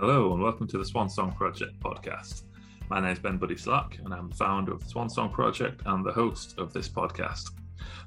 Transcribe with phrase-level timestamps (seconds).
[0.00, 2.44] Hello, and welcome to the Swan Song Project podcast.
[2.88, 5.82] My name is Ben Buddy Slack, and I'm the founder of the Swan Song Project
[5.84, 7.50] and the host of this podcast.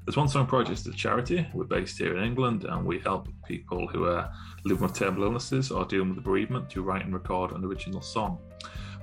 [0.04, 1.46] The Swan Song Project is a charity.
[1.54, 4.28] We're based here in England, and we help people who are
[4.64, 8.40] living with terminal illnesses or dealing with bereavement to write and record an original song.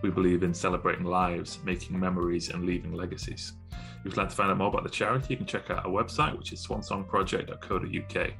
[0.02, 3.54] We believe in celebrating lives, making memories, and leaving legacies.
[3.72, 5.92] If you'd like to find out more about the charity, you can check out our
[5.92, 8.34] website, which is swansongproject.co.uk.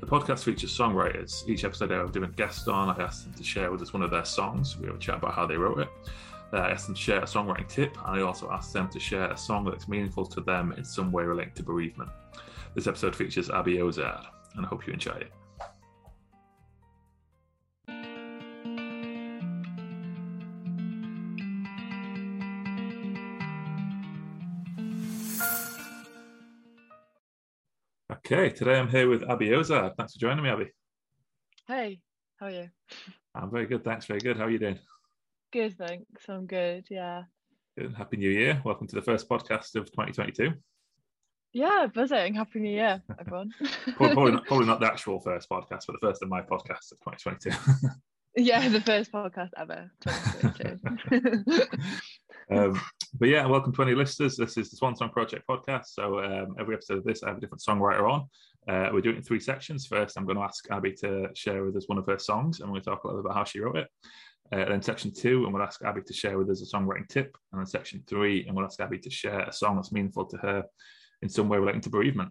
[0.00, 1.48] The podcast features songwriters.
[1.48, 2.90] Each episode, I have a different guest on.
[2.90, 4.76] I ask them to share with us one of their songs.
[4.76, 5.88] We have a chat about how they wrote it.
[6.52, 9.00] Uh, I ask them to share a songwriting tip, and I also ask them to
[9.00, 12.10] share a song that's meaningful to them in some way related to bereavement.
[12.74, 15.32] This episode features Abby Ozard, and I hope you enjoy it.
[28.28, 29.96] Okay, today I'm here with Abby Ozard.
[29.96, 30.72] Thanks for joining me, Abby.
[31.68, 32.00] Hey,
[32.40, 32.68] how are you?
[33.36, 34.06] I'm very good, thanks.
[34.06, 34.36] Very good.
[34.36, 34.80] How are you doing?
[35.52, 36.28] Good, thanks.
[36.28, 36.86] I'm good.
[36.90, 37.22] Yeah.
[37.78, 37.94] Good.
[37.94, 38.60] Happy New Year.
[38.64, 40.54] Welcome to the first podcast of 2022.
[41.52, 42.34] Yeah, buzzing.
[42.34, 43.54] Happy New Year, everyone.
[43.94, 46.90] probably, probably, not, probably not the actual first podcast, but the first of my podcasts
[46.90, 47.52] of 2022.
[48.38, 49.88] yeah, the first podcast ever.
[50.00, 51.62] 2022.
[52.50, 52.80] um,
[53.14, 54.36] but yeah, welcome to any listeners.
[54.36, 55.86] This is the Swan Song Project podcast.
[55.86, 58.28] So um, every episode of this, I have a different songwriter on.
[58.68, 59.86] Uh, we're doing it in three sections.
[59.86, 62.68] First, I'm going to ask Abby to share with us one of her songs, and
[62.68, 63.88] we're going to talk a little bit about how she wrote it.
[64.52, 67.08] Uh, then section two, I'm going to ask Abby to share with us a songwriting
[67.08, 67.36] tip.
[67.52, 70.26] And then section three, I'm going to ask Abby to share a song that's meaningful
[70.26, 70.64] to her
[71.22, 72.30] in some way relating to bereavement.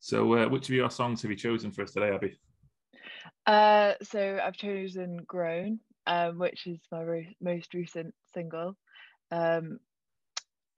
[0.00, 2.38] So, uh, which of your songs have you chosen for us today, Abby?
[3.46, 8.76] Uh, so I've chosen "Grown," um, which is my re- most recent single.
[9.30, 9.78] Um,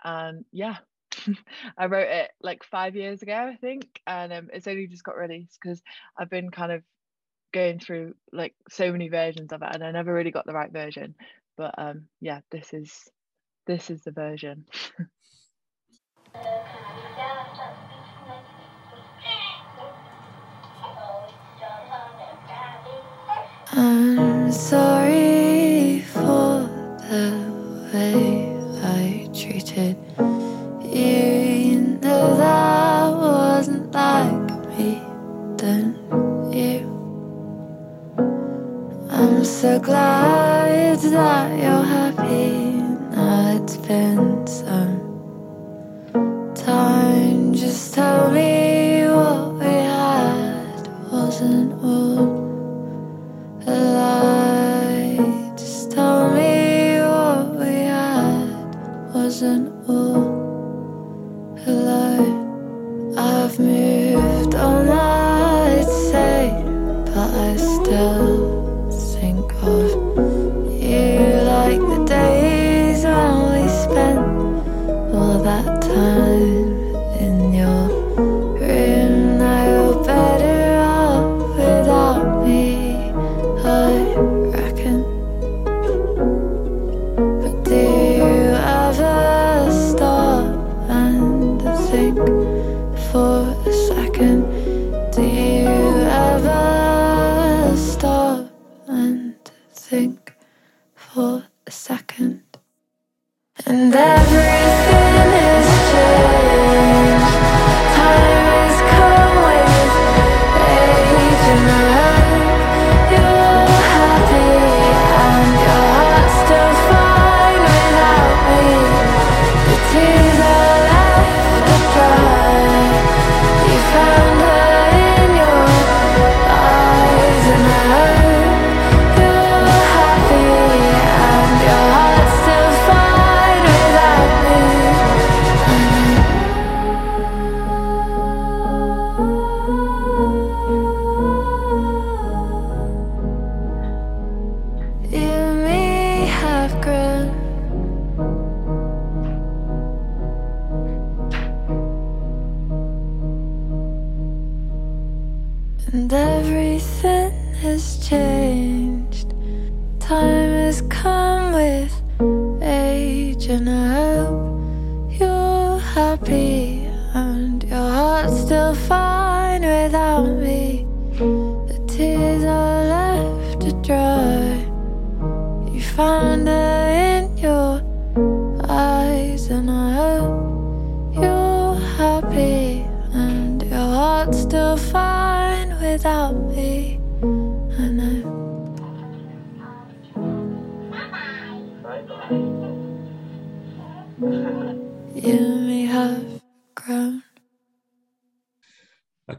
[0.05, 0.77] and yeah.
[1.79, 5.19] I wrote it like five years ago i think and um, it's only just got
[5.19, 5.83] released because
[6.19, 6.83] i've been kind of
[7.53, 10.73] going through like so many versions of it and i never really got the right
[10.73, 11.15] version
[11.59, 13.11] but um yeah this is
[13.67, 14.65] this is the version.
[23.75, 25.22] I'm sorry
[39.63, 42.51] so glad that you're happy.
[43.15, 44.99] Now it's been some
[46.57, 47.55] time.
[47.55, 48.52] Just tell me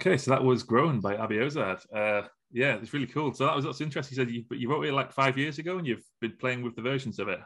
[0.05, 1.79] Okay, so that was Grown by Abby Ozard.
[1.95, 3.33] Uh, yeah, it's really cool.
[3.33, 4.17] So that was that's interesting.
[4.17, 6.75] You said you, you wrote it like five years ago, and you've been playing with
[6.75, 7.39] the versions of it.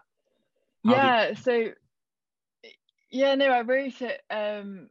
[0.84, 1.28] How yeah.
[1.28, 1.68] did- So
[3.12, 4.22] yeah, no, I wrote it.
[4.32, 4.90] Um,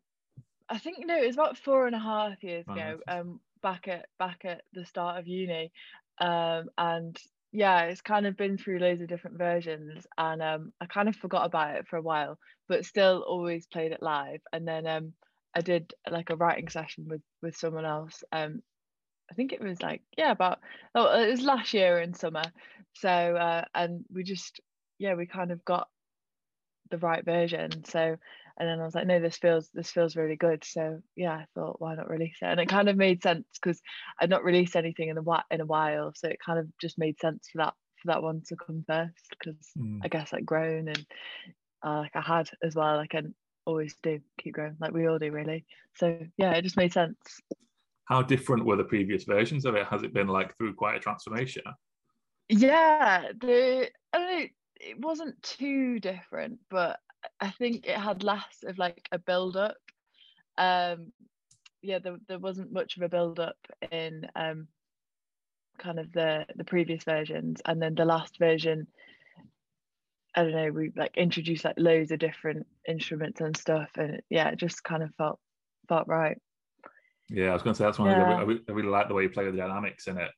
[0.68, 2.74] I think no, it was about four and a half years Wow.
[2.74, 2.98] ago.
[3.08, 5.72] Um, back at back at the start of uni,
[6.20, 7.18] um, and
[7.50, 11.16] yeah, it's kind of been through loads of different versions, and um, I kind of
[11.16, 14.40] forgot about it for a while, but still always played it live.
[14.52, 15.14] And then um,
[15.56, 18.22] I did like a writing session with with someone else.
[18.32, 18.62] Um,
[19.30, 20.60] I think it was like yeah, about
[20.94, 22.44] oh, it was last year in summer.
[22.94, 24.60] So uh, and we just
[24.98, 25.88] yeah, we kind of got
[26.90, 27.84] the right version.
[27.84, 28.16] So
[28.58, 30.64] and then I was like, no, this feels this feels really good.
[30.64, 32.46] So yeah, I thought why not release it?
[32.46, 33.80] And it kind of made sense because
[34.20, 36.98] I'd not released anything in a while in a while, so it kind of just
[36.98, 40.00] made sense for that for that one to come first because Mm.
[40.02, 41.06] I guess like grown and
[41.84, 43.22] uh, like I had as well, like I
[43.66, 45.64] always do keep growing, like we all do really.
[45.96, 47.16] So yeah, it just made sense.
[48.06, 49.86] How different were the previous versions of it?
[49.86, 51.64] Has it been like through quite a transformation?
[52.48, 54.46] Yeah, the I don't know,
[54.80, 57.00] it wasn't too different, but
[57.40, 59.76] I think it had less of like a build up.
[60.56, 61.12] Um
[61.82, 63.58] yeah, there there wasn't much of a build up
[63.90, 64.68] in um
[65.78, 68.86] kind of the the previous versions and then the last version
[70.36, 74.50] I don't know, we like introduced like loads of different instruments and stuff and yeah,
[74.50, 75.40] it just kind of felt
[75.88, 76.38] felt right.
[77.30, 78.08] Yeah, I was going to say that's one.
[78.08, 78.44] I, Yeah.
[78.44, 80.30] really, I really like the way you play with the dynamics in it.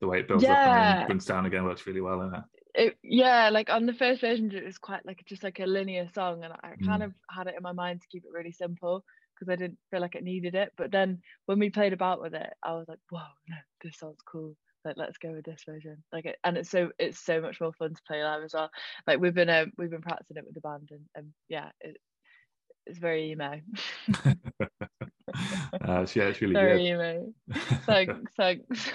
[0.00, 0.96] The way it builds up and Yeah.
[0.98, 2.42] then brings down again works really well in it.
[2.74, 6.08] it yeah like on the first version it was quite like just like a linear
[6.12, 7.06] song and i kind Mm.
[7.06, 9.04] of had it in my mind to keep it really simple
[9.34, 12.34] because i didn't feel like it needed it but then when we played about with
[12.34, 16.02] it i was like whoa no this sounds cool like let's go with this version.
[16.12, 18.70] Like it and it's so it's so much more fun to play live as well.
[19.06, 21.96] Like we've been um, we've been practicing it with the band and, and yeah it,
[22.86, 23.60] it's very emo.
[25.80, 26.86] Uh, yeah, it's really very good.
[26.92, 27.32] emo.
[27.86, 28.90] Thanks thanks.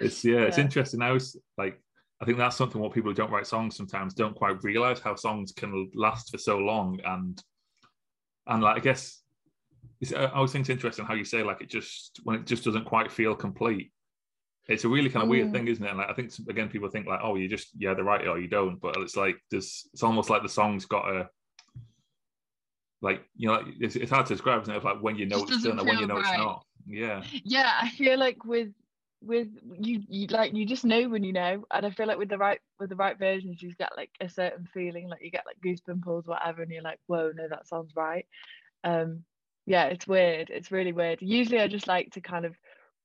[0.00, 0.64] It's yeah, it's Yeah.
[0.64, 1.02] interesting.
[1.02, 1.80] I was like
[2.20, 5.14] I think that's something what people who don't write songs sometimes don't quite realize how
[5.16, 6.98] songs can last for so long.
[7.04, 7.42] And
[8.46, 9.22] and like I guess
[10.00, 12.64] it's, I always think it's interesting how you say like it just when it just
[12.64, 13.92] doesn't quite feel complete.
[14.68, 15.52] It's a really kind of weird Mm.
[15.52, 15.88] thing, isn't it?
[15.88, 18.28] And like I think again people think like oh you just yeah they write it
[18.28, 21.28] or you don't, but it's like there's it's almost like the song's got a
[23.02, 24.78] like you know like, it's, it's hard to describe isn't it?
[24.78, 26.64] Of, like when you know Just it's done and when you know it's not.
[26.88, 27.22] Yeah.
[27.44, 28.68] yeah i feel like with
[29.20, 29.48] with
[29.80, 32.38] you, you like you just know when you know and i feel like with the
[32.38, 35.56] right with the right versions you get like a certain feeling like you get like
[35.64, 38.26] goosebumps whatever and you're like whoa no that sounds right
[38.84, 39.24] um
[39.66, 42.54] yeah it's weird it's really weird usually i just like to kind of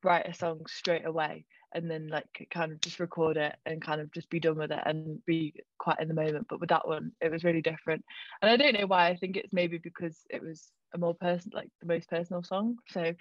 [0.04, 4.02] write a song straight away and then like kind of just record it and kind
[4.02, 6.88] of just be done with it and be quite in the moment but with that
[6.88, 8.04] one it was really different
[8.42, 11.52] and i don't know why i think it's maybe because it was a more person
[11.54, 13.14] like the most personal song so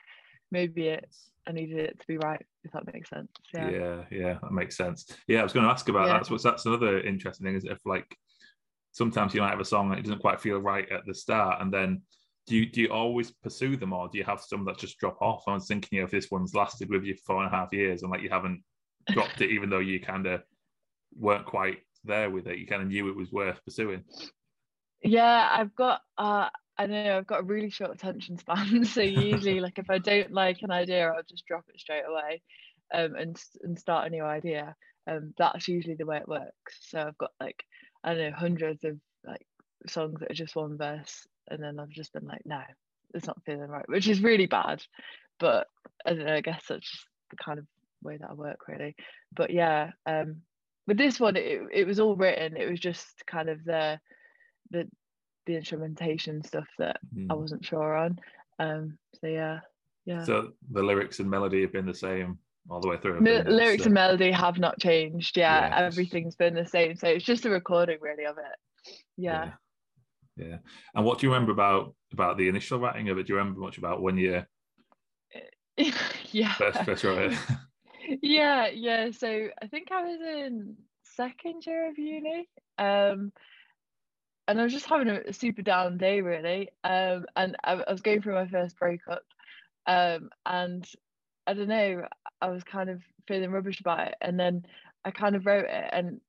[0.51, 1.09] maybe it
[1.49, 3.31] I needed it to be right, if that makes sense.
[3.55, 3.71] Yeah.
[3.71, 6.13] yeah yeah that makes sense yeah i was going to ask about Yeah.
[6.13, 8.15] that that's what's that's another interesting thing is if like
[8.93, 11.63] sometimes you might have a song and it doesn't quite feel right at the start
[11.63, 12.03] and then
[12.47, 15.21] do you do you always pursue them or do you have some that just drop
[15.21, 17.57] off i was thinking you know, if this one's lasted with you four and a
[17.57, 18.63] half years and like you haven't
[19.11, 20.43] dropped it even though you kind of
[21.17, 24.03] weren't quite there with it you kind of knew it was worth pursuing
[25.03, 28.85] Yeah, I've got uh I know I've got a really short attention span.
[28.85, 32.43] So usually like if I don't like an idea, I'll just drop it straight away
[32.95, 34.75] um and and start a new idea.
[35.11, 36.79] Um that's usually the way it works.
[36.81, 37.65] So I've got like
[38.05, 39.47] I don't know, hundreds of like
[39.87, 42.61] songs that are just one verse and then I've just been like, no,
[43.15, 44.83] it's not feeling right, which is really bad.
[45.39, 45.67] But
[46.07, 47.67] I don't know, I guess that's just the kind of
[48.03, 48.95] way that I work really.
[49.35, 50.37] But yeah, um
[50.87, 53.99] with this one it, it was all written, it was just kind of the
[54.71, 54.89] the
[55.47, 56.99] the instrumentation stuff that
[57.31, 57.41] I Hmm.
[57.41, 58.19] wasn't sure on.
[58.59, 59.61] Um so yeah.
[60.07, 60.25] Yeah.
[60.25, 62.39] so the lyrics and melody have been the same
[62.71, 65.37] all the way through Mi- haven't lyrics So- and melody have not changed.
[65.37, 65.87] Yeah, Yeah.
[65.87, 66.97] everything's been the same.
[66.97, 68.95] So it's just a recording really of it.
[69.17, 69.45] Yeah.
[69.45, 69.53] yeah
[70.41, 70.59] yeah
[70.95, 73.61] and what do you remember about about the initial writing of it do you remember
[73.61, 74.45] much about when you
[76.33, 76.55] Yeah.
[76.55, 77.39] first first wrote it
[78.23, 79.11] yeah, yeah.
[79.13, 82.49] So I think I was in second year of uni.
[82.79, 83.33] Um
[84.49, 86.71] and I was just having a, super down day really.
[86.85, 89.23] Um and I, I was going through my first breakup.
[89.87, 90.89] Um and
[91.47, 92.07] I don't know,
[92.41, 94.15] I was kind of feeling rubbish about it.
[94.21, 94.67] And then
[95.05, 96.21] I kind of wrote it and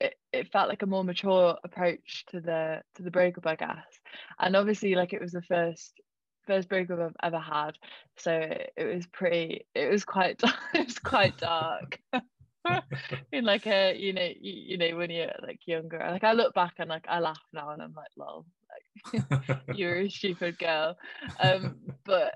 [0.00, 3.84] it, it felt like a more mature approach to the to the breakup, I guess.
[4.38, 5.94] And obviously like it was the first
[6.46, 7.72] first breakup I've ever had.
[8.16, 10.40] So it, it was pretty it was quite
[10.74, 11.98] it was quite dark.
[13.32, 16.52] in like a you know you, you know when you're like younger like I look
[16.52, 18.44] back and like I laugh now and I'm like lol
[19.14, 20.96] like you're a stupid girl
[21.38, 22.34] um but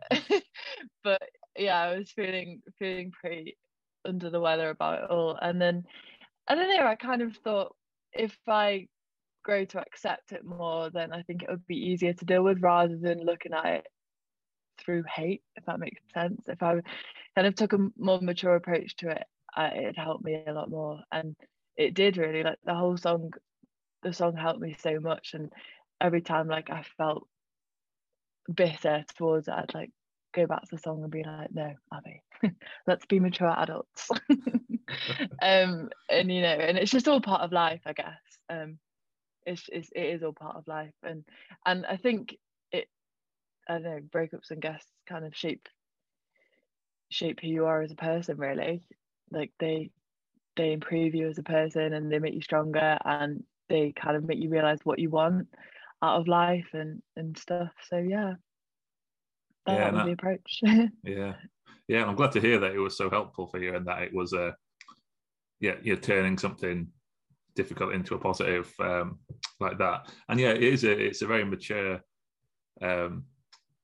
[1.03, 1.21] but
[1.57, 3.57] yeah, I was feeling feeling pretty
[4.05, 5.39] under the weather about it all.
[5.41, 5.85] And then
[6.51, 7.77] I don't know, I kind of thought
[8.13, 8.89] if I
[9.45, 12.61] grow to accept it more, then I think it would be easier to deal with
[12.61, 13.87] rather than looking at it
[14.79, 16.49] through hate, if that makes sense.
[16.49, 16.81] If I
[17.37, 19.23] kind of took a more mature approach to it,
[19.57, 21.01] it helped me a lot more.
[21.13, 21.37] And
[21.77, 23.31] it did really, like the whole song,
[24.03, 25.35] the song helped me so much.
[25.35, 25.53] And
[26.01, 27.29] every time like I felt
[28.53, 29.91] bitter towards it, I'd like
[30.33, 32.23] go back to the song and be like, no, Abby,
[32.87, 34.09] let's be mature adults.
[35.43, 38.21] um, and you know, and it's just all part of life, I guess.
[38.49, 38.79] Um,
[39.47, 41.25] it's, it's it is all part of life, and
[41.67, 42.37] and I think
[42.73, 42.89] it,
[43.69, 45.69] I don't know, breakups and guests kind of shape
[47.11, 48.83] shape who you are as a person, really.
[49.31, 49.91] Like they
[50.57, 54.25] they improve you as a person, and they make you stronger, and they kind of
[54.25, 55.49] make you realize what you want
[56.03, 57.73] out of life and and stuff.
[57.89, 58.35] So yeah,
[59.67, 60.07] that, Yeah, that was no.
[60.07, 60.61] the approach.
[61.05, 61.35] Yeah,
[61.89, 64.03] yeah, and I'm glad to hear that it was so helpful for you and that
[64.03, 64.55] it was a,
[65.61, 66.89] yeah, you're turning something
[67.57, 69.19] difficult into a positive um,
[69.59, 70.11] like that.
[70.29, 72.01] And yeah, it is a it's a very mature
[72.81, 73.25] um,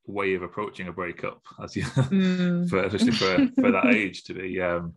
[0.07, 2.69] way of approaching a breakup, as you, Mm.
[2.69, 4.95] for especially for for that age to be, um,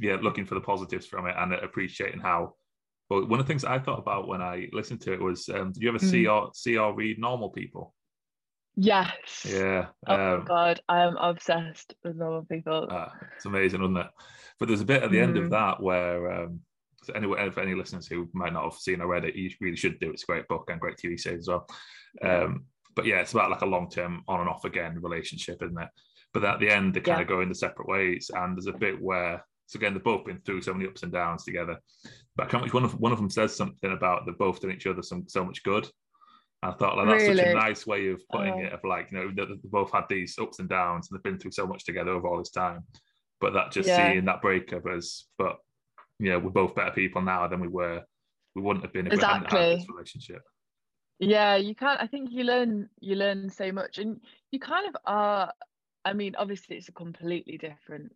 [0.00, 2.54] yeah, looking for the positives from it and appreciating how.
[3.10, 5.72] Well, one of the things I thought about when I listened to it was, um,
[5.72, 7.94] did you ever see or see or read Normal People?
[8.80, 9.44] Yes.
[9.44, 12.86] Yeah, Oh um, God, I am obsessed with normal people.
[12.88, 14.06] Ah, it's amazing, isn't it?
[14.60, 15.50] But there's a bit at the end of Mhm.
[15.50, 16.60] that where, um,
[17.02, 19.76] so anyway, for any listeners who might not have seen or read it, you really
[19.76, 20.10] should do.
[20.12, 21.66] It's a great book and great TV series as well.
[22.22, 25.80] Um, but yeah, it's about like a long term on and off again relationship, isn't
[25.80, 25.88] it?
[26.32, 27.22] But at the end, they kind Yeah.
[27.22, 30.24] of go in the separate ways, and there's a bit where, so again, they've both
[30.24, 31.80] been through so many ups and downs together.
[32.36, 34.70] But I can't remember, one of one of them says something about they've both done
[34.70, 35.90] each other some so much good.
[36.62, 38.64] I thought like that's such a nice way of putting Oh.
[38.66, 41.22] it, of like you know that they've both had these ups and downs, and they've
[41.22, 42.84] been through so much together over all this time.
[43.40, 43.94] But that just Yeah.
[43.94, 45.58] seeing that breakup as, but
[46.18, 48.04] you know, we're both better people now than we were.
[48.56, 50.42] We wouldn't have been if we hadn't had this relationship.
[51.20, 52.00] Yeah, you can't.
[52.00, 55.52] I think you learn you learn so much, and you kind of are.
[56.04, 58.12] I mean, obviously, it's a completely different,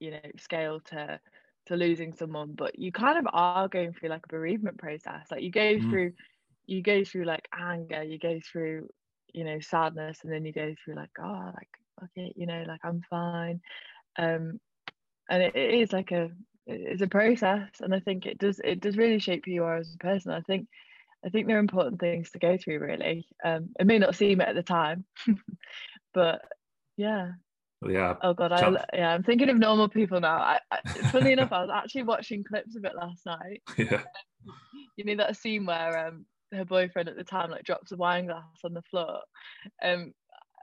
[0.00, 1.20] you know, scale to
[1.66, 5.30] to losing someone, but you kind of are going through like a bereavement process.
[5.30, 5.80] Like you go Mm.
[5.80, 6.12] through,
[6.66, 8.88] you go through like anger, you go through,
[9.32, 11.68] you know, sadness, and then you go through like, oh, like
[12.04, 13.60] okay, you know, like I'm fine.
[14.18, 14.60] Um,
[15.30, 16.30] and it, it is like a
[16.66, 19.76] it's a process, and I think it does it does really shape who you are
[19.76, 20.32] as a person.
[20.32, 20.68] I think
[21.24, 23.26] I think they're important things to go through, really.
[23.44, 25.04] Um, it may not seem it at the time,
[26.14, 26.42] but
[26.96, 27.32] yeah.
[27.86, 30.38] Yeah, Oh God, I yeah, I'm thinking of normal people now.
[30.38, 30.80] I, I,
[31.12, 33.62] funny enough, I was actually watching clips of it last night.
[33.76, 34.02] yeah,
[34.96, 38.26] You know that scene where um her boyfriend at the time like drops a wine
[38.26, 39.20] glass on the floor,
[39.82, 40.12] um,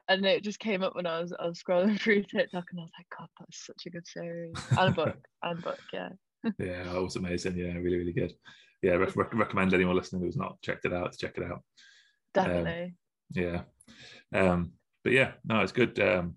[0.09, 2.83] and it just came up when I was I was scrolling through TikTok, and I
[2.83, 6.09] was like, God, that's such a good series and a book and a book, yeah.
[6.59, 7.57] yeah, that was amazing.
[7.57, 8.33] Yeah, really, really good.
[8.81, 11.61] Yeah, rec- rec- recommend anyone listening who's not checked it out to check it out.
[12.33, 12.95] Definitely.
[13.31, 13.61] Yeah,
[14.33, 15.99] um, but yeah, no, it's good.
[15.99, 16.35] Um,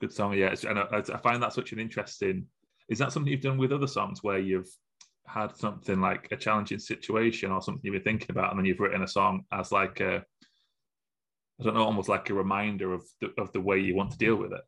[0.00, 0.34] good song.
[0.34, 2.46] Yeah, it's, and I, I find that such an interesting.
[2.88, 4.68] Is that something you've done with other songs where you've
[5.26, 8.80] had something like a challenging situation or something you've been thinking about, and then you've
[8.80, 10.24] written a song as like a,
[11.60, 14.18] I don't know, almost like a reminder of the, of the way you want to
[14.18, 14.60] deal with it.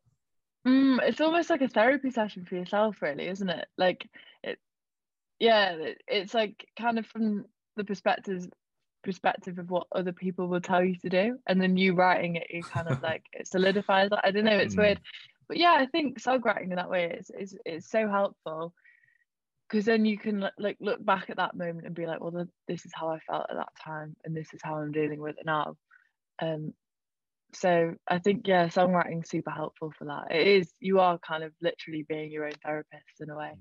[0.67, 3.67] Mm, it's almost like a therapy session for yourself, really, isn't it?
[3.77, 4.09] Like
[4.43, 4.59] it,
[5.39, 7.45] yeah, it, it's like kind of from
[7.75, 8.47] the perspective
[9.03, 12.47] perspective of what other people will tell you to do, and then you writing it,
[12.49, 14.25] you kind of like it solidifies that.
[14.25, 14.79] I don't know, it's Mm.
[14.79, 14.99] weird,
[15.47, 18.73] but yeah, I think songwriting in that way is is is so helpful
[19.69, 22.47] because then you can like look back at that moment and be like, well, th-
[22.67, 25.37] this is how I felt at that time, and this is how I'm dealing with
[25.37, 25.75] it now.
[26.41, 26.73] Um,
[27.53, 30.35] so I think yeah, songwriting's super helpful for that.
[30.35, 33.51] It is you are kind of literally being your own therapist in a way.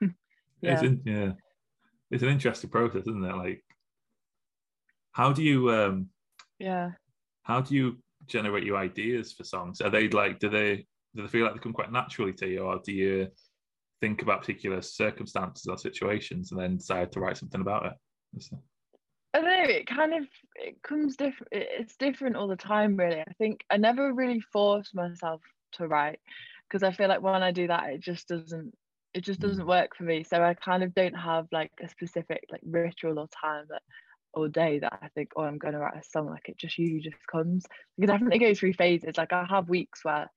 [0.62, 0.88] It's Yeah.
[0.88, 1.32] in, yeah,
[2.10, 3.36] it's an interesting process, isn't it?
[3.36, 3.62] Like,
[5.12, 6.08] how do you um,
[6.58, 6.92] Yeah.
[7.42, 9.80] how do you generate your ideas for songs?
[9.80, 12.60] Are they like, do they do they feel like they come quite naturally to you,
[12.60, 13.28] or do you
[14.00, 17.92] think about particular circumstances or situations and then decide to write something about it?
[18.36, 18.58] It-
[19.34, 23.20] I don't know, it kind of it comes different it's different all the time really.
[23.20, 26.20] I think I never really force myself to write
[26.68, 28.74] because I feel like when I do that it just doesn't
[29.14, 29.42] it just Mm.
[29.48, 30.24] doesn't work for me.
[30.24, 33.82] So I kind of don't have like a specific like ritual or time that
[34.34, 36.28] or day that I think, oh I'm gonna write a song.
[36.30, 37.64] Like it just usually just comes.
[37.98, 39.16] Because I definitely go through phases.
[39.18, 40.30] Like I have weeks where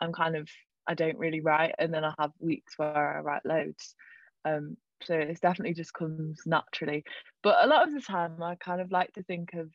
[0.00, 0.48] I'm kind of
[0.90, 3.96] I don't really write and then I have weeks where I write loads.
[4.44, 7.04] Um so it's definitely just comes naturally
[7.42, 9.70] but a lot of the time i kind of like to think of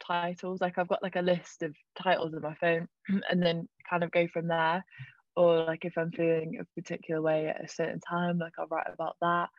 [0.00, 2.88] titles like i've got like a list of titles on my phone
[3.30, 4.84] and then kind of go from there
[5.36, 8.88] or like if I'm feeling a particular way at a certain time, like I'll write
[8.92, 9.50] about that.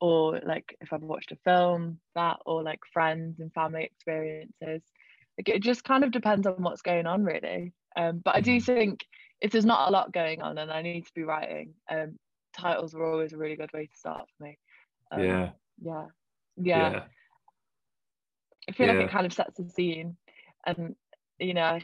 [0.00, 4.82] Or like if I've watched a film, that or like friends and family experiences.
[5.38, 7.74] Like it just kind of depends on what's going on really.
[7.96, 8.62] Um, but I do Mhm.
[8.62, 9.00] think
[9.42, 12.18] if there's not a lot going on and I need to be writing, um,
[12.56, 14.58] titles are always a really good way to start for me.
[15.10, 15.50] Um, yeah,
[15.82, 16.06] yeah.
[16.56, 16.90] Yeah.
[16.92, 17.02] yeah,
[18.68, 20.16] I feel like it kind of sets the scene,
[20.66, 20.94] and
[21.38, 21.78] you know,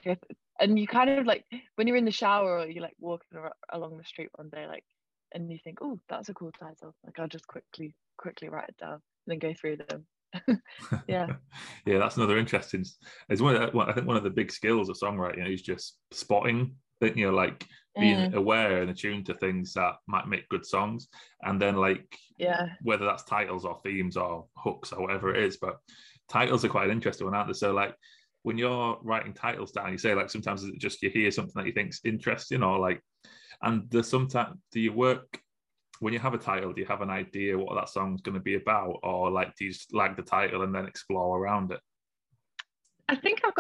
[0.61, 3.39] and you kind of like when you're in the shower or you're like walking
[3.73, 4.85] along the street one day, like,
[5.33, 6.95] and you think, oh, that's a cool title.
[7.05, 10.07] Like I'll just quickly, quickly write it down and then go through them.
[11.09, 11.27] Yeah.
[11.87, 11.99] yeah.
[11.99, 12.85] That's another interesting.
[13.29, 13.57] It's one.
[13.57, 16.77] Of the, one- I think one of the big skills of songwriting is just spotting.
[17.01, 17.67] You know, like
[17.99, 21.09] being Mm, aware and attuned to things that might make good songs,
[21.43, 25.57] and then like yeah, whether that's titles or themes or hooks or whatever it is.
[25.57, 25.79] But
[26.29, 27.55] titles are quite an interesting one, aren't they?
[27.55, 27.95] So like
[28.43, 31.67] when you're writing titles down, you say like sometimes it's just you hear something that
[31.67, 33.03] you think's interesting or like,
[33.63, 35.41] and there's sometimes do you work
[36.01, 36.73] when you have a title?
[36.73, 39.65] Do you have an idea what that song's going to be about, or like do
[39.65, 41.81] you just like the title and then explore around it?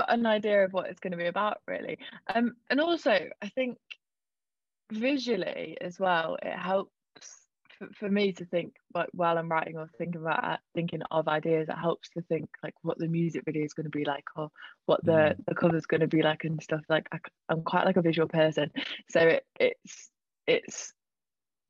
[0.07, 1.99] I think I've got an idea of what it's going to be about, really.
[2.35, 3.78] Um, and also I think
[4.93, 6.93] visually as well, it helps
[7.78, 11.69] for, for me to think like while I'm writing or thinking about thinking of ideas.
[11.69, 14.50] It helps to think like what the music video is going to be like or
[14.87, 15.45] what the Mm.
[15.47, 16.83] the cover's going to be like and stuff.
[16.88, 17.19] Like I,
[17.50, 18.71] am quite like a visual person,
[19.09, 20.11] so it, it's
[20.47, 20.93] it's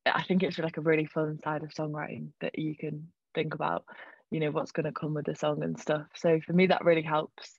[0.06, 3.84] I think it's like a really fun side of songwriting that you can think about,
[4.30, 6.06] you know, what's going to come with the song and stuff.
[6.14, 7.58] So for me, that really helps.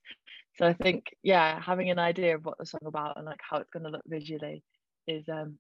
[0.60, 3.58] So I think, yeah, having an idea of what the song about and like how
[3.58, 4.62] it's going to look visually
[5.08, 5.58] is um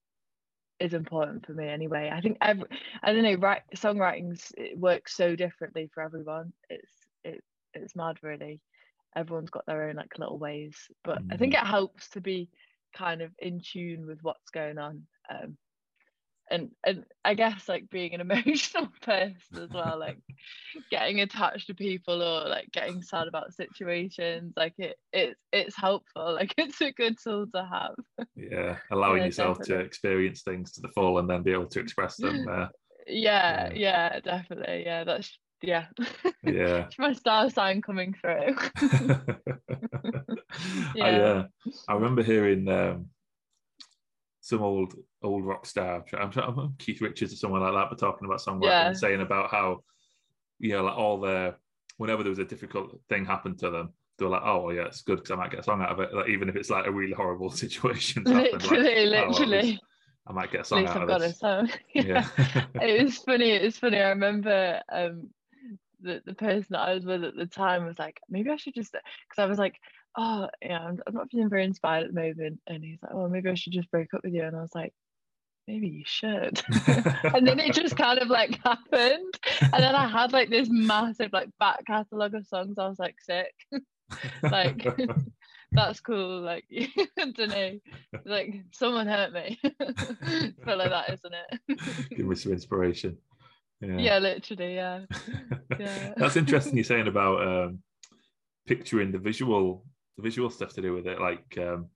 [0.81, 2.11] is important for me anyway.
[2.13, 2.65] I think every
[3.01, 6.51] I don't know, right songwriting's it works so differently for everyone.
[6.69, 6.91] It's
[7.23, 7.41] it
[7.73, 8.59] it's mad really.
[9.15, 12.49] Everyone's got their own like little ways, but I think it helps to be
[12.93, 15.03] kind of in tune with what's going on.
[15.31, 15.57] Um,
[16.51, 20.19] and and I guess like being an emotional person as well, like
[20.91, 26.33] getting attached to people or like getting sad about situations, like it it's it's helpful.
[26.39, 28.27] Like it's a good tool to have.
[28.35, 31.79] Yeah, allowing Yeah, yourself to experience things to the full and then be able to
[31.79, 32.47] express them.
[32.47, 32.67] Uh,
[33.07, 33.73] Yeah, Yeah.
[33.73, 34.83] yeah, definitely.
[34.85, 35.87] Yeah, that's yeah.
[36.43, 36.85] yeah.
[36.87, 38.55] It's my star sign coming through.
[41.01, 41.15] I, Yeah.
[41.17, 41.47] uh,
[41.87, 43.07] I remember hearing um,
[44.49, 48.25] some old old rock star, I'm, I'm Keith Richards or someone like that, but talking
[48.25, 48.87] about songwriting Yeah.
[48.87, 49.83] and saying about how,
[50.59, 51.55] you know, like all the
[51.97, 55.01] whenever there was a difficult thing happened to them, they were like, "Oh, yeah, it's
[55.01, 56.87] good because I might get a song out of it." Like, even if it's like
[56.87, 59.79] a really horrible situation, happened, like, literally, "Oh, literally.
[60.27, 61.31] I might get a At song least out I've of got this.
[61.31, 61.69] a song.
[61.93, 62.27] Yeah,
[62.81, 63.51] it was funny.
[63.51, 63.97] It was funny.
[63.99, 65.29] I remember um
[66.01, 68.73] the, the person that I was with at the time was like, maybe I should
[68.75, 69.75] just because I was like,
[70.17, 73.29] oh yeah, I'm, I'm not feeling very inspired at the moment, and he's like, well
[73.29, 74.93] maybe I should just break up with you, and I was like,
[75.69, 76.61] maybe you should.
[76.87, 81.31] and then it just kind of like happened, and then I had like this massive
[81.31, 82.77] like back catalogue of songs.
[82.77, 83.53] I was like, sick.
[84.43, 84.87] like
[85.71, 86.41] that's cool.
[86.41, 87.79] Like I don't know.
[88.25, 89.59] Like someone hurt me.
[89.61, 91.35] Feel like that, isn't
[91.69, 92.09] it?
[92.15, 93.17] give me some inspiration.
[93.81, 95.01] yeah, literally, yeah.
[95.79, 96.13] Yeah.
[96.17, 96.75] That's interesting.
[96.75, 97.79] You're saying about um,
[98.65, 99.85] picturing the visual,
[100.19, 101.19] the visual stuff to do with it.
[101.19, 101.87] Like, um,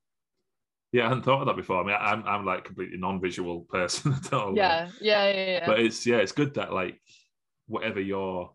[0.91, 1.81] yeah, I hadn't thought of that before.
[1.81, 4.55] I mean, I'm I'm like completely non-visual person at all.
[4.55, 5.65] Yeah, yeah, yeah, yeah.
[5.67, 6.99] But it's yeah, it's good that like
[7.67, 8.51] whatever your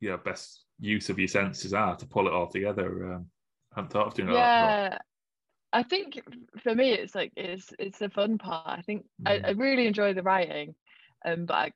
[0.00, 3.14] yeah best use of your senses are to pull it all together.
[3.14, 3.26] Um,
[3.72, 4.54] I hadn't thought of doing that.
[4.54, 4.98] yeah.
[5.72, 6.20] I think
[6.62, 8.66] for me it's like it's it's the fun part.
[8.78, 9.58] I think I, I Mhm.
[9.58, 10.74] really enjoy the writing.
[11.24, 11.72] Um but I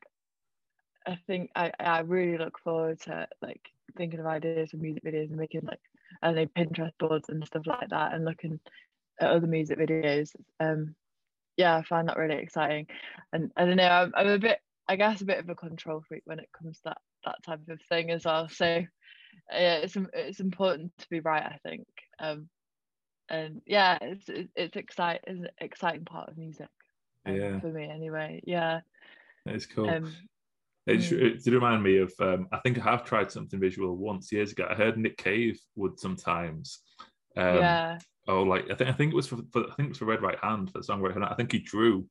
[1.05, 3.61] I think I, I really look forward to like
[3.97, 5.79] thinking of ideas for music videos and making like
[6.21, 8.59] I don't Pinterest boards and stuff like that and looking
[9.19, 10.29] at other music videos.
[10.59, 10.95] Um
[11.57, 12.87] yeah, I find that really exciting.
[13.31, 16.03] And I don't know, I'm, I'm a bit I guess a bit of a control
[16.07, 18.49] freak when it comes to that that type of thing as well.
[18.49, 18.83] So
[19.51, 21.87] yeah, it's it's important to be right, I think.
[22.19, 22.49] Um
[23.29, 26.67] and yeah, it's it's, excite it's an exciting part of music.
[27.25, 27.59] um, Yeah.
[27.59, 28.41] For me anyway.
[28.45, 28.81] Yeah.
[29.45, 29.89] That's cool.
[29.89, 30.13] Um
[30.85, 31.21] It, Mm.
[31.21, 32.13] it did remind me of.
[32.19, 34.67] Um, I think I have tried something visual once years ago.
[34.69, 36.79] I heard Nick Cave would sometimes.
[37.37, 37.99] Um, yeah.
[38.27, 40.05] Oh, like I think I think it was for, for I think it was for
[40.05, 41.25] Red Right Hand for the song Right Hand.
[41.25, 42.05] I think he drew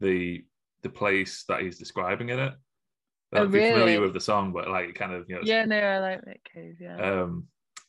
[0.00, 0.44] the
[0.82, 2.52] the place that he's describing in it.
[3.32, 5.40] I Oh, don't you're familiar with the song, but like it kind of you know.
[5.44, 6.96] Yeah, no, I like Nick Cave, yeah.
[7.22, 7.46] Um,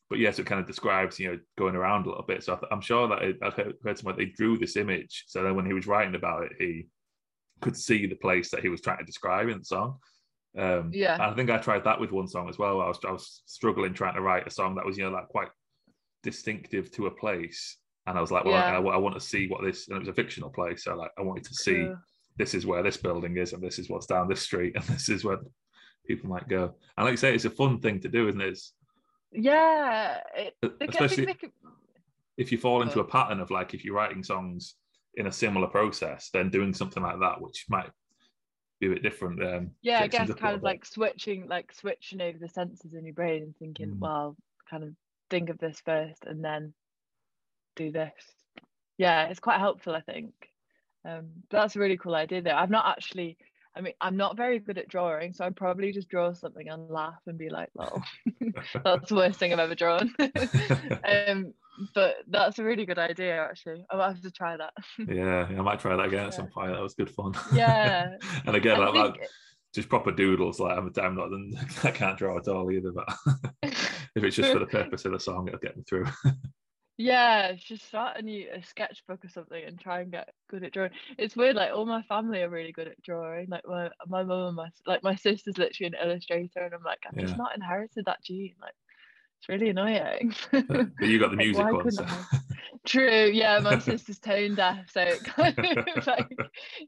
[0.10, 2.43] but yes, it kind of describes you know going around a little bit.
[2.43, 5.26] So I th- I'm sure that it, I've heard, heard somewhere they drew this image.
[5.28, 6.88] So then when he was writing about it, he
[7.62, 9.98] could see the place that he was trying to describe in the song.
[10.57, 11.17] Um, Yeah.
[11.19, 12.81] I think I tried that with one song as well.
[12.81, 15.27] I was I was struggling trying to write a song that was you know like
[15.27, 15.49] quite
[16.23, 18.77] distinctive to a place, and I was like, well, Yeah.
[18.77, 19.87] I, I want to see what this.
[19.87, 21.97] And it was a fictional place, so like I wanted to see Cool.
[22.37, 25.09] this is where this building is, and this is what's down this street, and this
[25.09, 25.39] is where
[26.07, 26.75] people might go.
[26.97, 28.49] And like you say, it's a fun thing to do, isn't it?
[28.49, 28.73] It's,
[29.31, 31.35] Yeah, it, they especially they
[32.37, 34.75] if you fall into a pattern of like if you're writing songs
[35.15, 37.89] in a similar process, then doing something like that, which might
[38.79, 39.41] be a bit different.
[39.43, 40.65] Um, yeah, I guess kind of bit.
[40.65, 43.99] like switching, like switching over the senses in your brain and thinking, Mm.
[43.99, 44.35] well,
[44.69, 44.93] kind of
[45.29, 46.73] think of this first and then
[47.75, 48.13] do this.
[48.97, 50.33] Yeah, it's quite helpful, I think.
[51.03, 52.55] Um, that's a really cool idea, though.
[52.55, 53.38] I've not actually.
[53.77, 56.89] I mean, I'm not very good at drawing, so I'd probably just draw something and
[56.89, 58.01] laugh and be like, "Well,
[58.83, 60.15] that's the worst thing I've ever drawn."
[61.03, 61.53] um,
[61.93, 63.85] but that's a really good idea, actually.
[63.89, 64.73] I might have to try that.
[65.07, 66.29] yeah, I might try that again at Yeah.
[66.31, 66.71] some point.
[66.73, 67.33] That was good fun.
[67.53, 68.11] Yeah.
[68.45, 69.27] and again, I like, like think-
[69.73, 70.59] just proper doodles.
[70.59, 71.29] Like I'm, I'm not,
[71.83, 72.91] I can't draw at all either.
[72.91, 73.07] But
[73.63, 76.05] if it's just for the purpose of the song, it'll get me through.
[76.97, 80.71] Yeah, just start a new a sketchbook or something and try and get good at
[80.71, 80.91] drawing.
[81.17, 83.47] It's weird, like all my family are really good at drawing.
[83.49, 86.99] Like my my mum and my like my sister's literally an illustrator, and I'm like,
[87.05, 87.25] I've Yeah.
[87.25, 88.55] just not inherited that gene.
[88.61, 88.75] Like
[89.47, 90.34] it's really annoying.
[90.51, 91.91] but you got the music why one.
[91.91, 92.05] So.
[92.86, 96.36] True, yeah, my sister's tone deaf, so it kind of like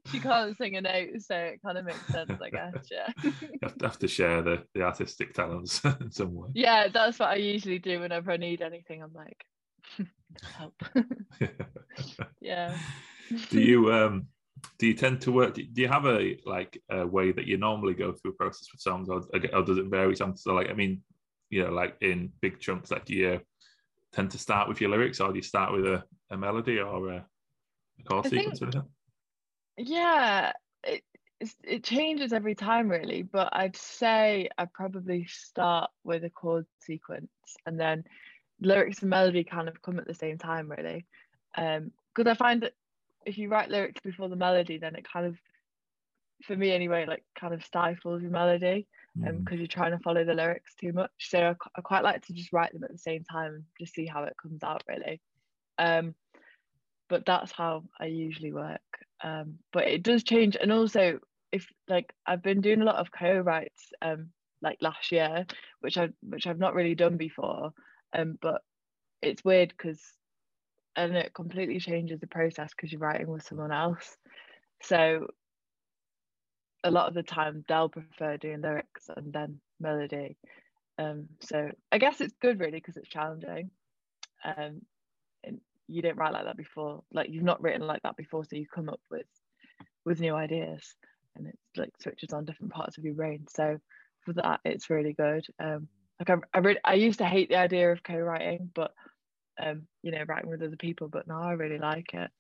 [0.08, 2.88] she can't sing a note, so it kind of makes sense, I guess.
[2.92, 3.08] Yeah.
[3.24, 6.50] you have to, share the, the artistic talents in some way.
[6.54, 9.04] Yeah, that's what I usually do whenever I need anything.
[9.04, 9.44] I'm like,
[10.58, 10.74] help.
[12.42, 12.78] yeah.
[13.50, 14.28] do you um
[14.80, 17.94] do you tend to work do you have a like a way that you normally
[17.94, 19.22] go through a process with songs or,
[19.54, 21.02] or does it vary sometimes so like i mean
[21.50, 23.40] you know like in big chunks like do you
[24.14, 27.10] tend to start with your lyrics or do you start with a, a melody or
[27.10, 27.26] a,
[28.00, 28.86] a chord I think- sequence or
[29.78, 31.04] Yeah, it
[31.64, 37.30] it changes every time really, but I'd say I probably start with a chord sequence
[37.66, 38.06] and then
[38.60, 41.06] lyrics and melody kind of come at the same time really.
[41.56, 42.74] Um, because I find that
[43.28, 45.38] if you write lyrics before the melody, then it kind of,
[46.44, 48.88] for me anyway, like kind of stifles your melody
[49.26, 49.40] um Mm.
[49.40, 51.12] because you're trying to follow the lyrics too much.
[51.20, 53.94] So I, I quite like to just write them at the same time and just
[53.94, 55.22] see how it comes out really.
[55.78, 56.16] Um,
[57.10, 58.82] but that's how I usually work.
[59.24, 61.20] Um, but it does change, and also
[61.52, 64.30] if like I've been doing a lot of co-writes um
[64.62, 65.46] like last year,
[65.80, 67.74] which I which I've not really done before.
[68.14, 68.62] Um, but
[69.22, 70.02] it's weird because
[70.96, 74.18] and it completely changes the process because you're writing with someone else.
[74.82, 75.28] So
[76.84, 80.38] a lot of the time they'll prefer doing lyrics and then melody.
[80.98, 83.72] Um, so I guess it's good really because it's challenging.
[84.44, 84.82] Um,
[85.44, 88.56] and you don't write like that before, like you've not written like that before, so
[88.56, 89.26] you come up with
[90.06, 90.96] with new ideas
[91.36, 93.46] and it like switches on different parts of your brain.
[93.50, 93.78] So
[94.22, 95.46] for that, it's really good.
[95.60, 95.88] Um,
[96.20, 98.94] like I, I really, I used to hate the idea of co-writing, but
[99.60, 101.10] um, you know, writing with other people.
[101.10, 102.32] But now I really like it.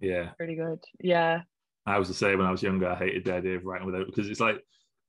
[0.00, 0.80] yeah Really good.
[1.00, 1.42] Yeah.
[1.88, 4.06] I was the same when i was younger i hated the idea of writing without
[4.06, 4.56] because it's like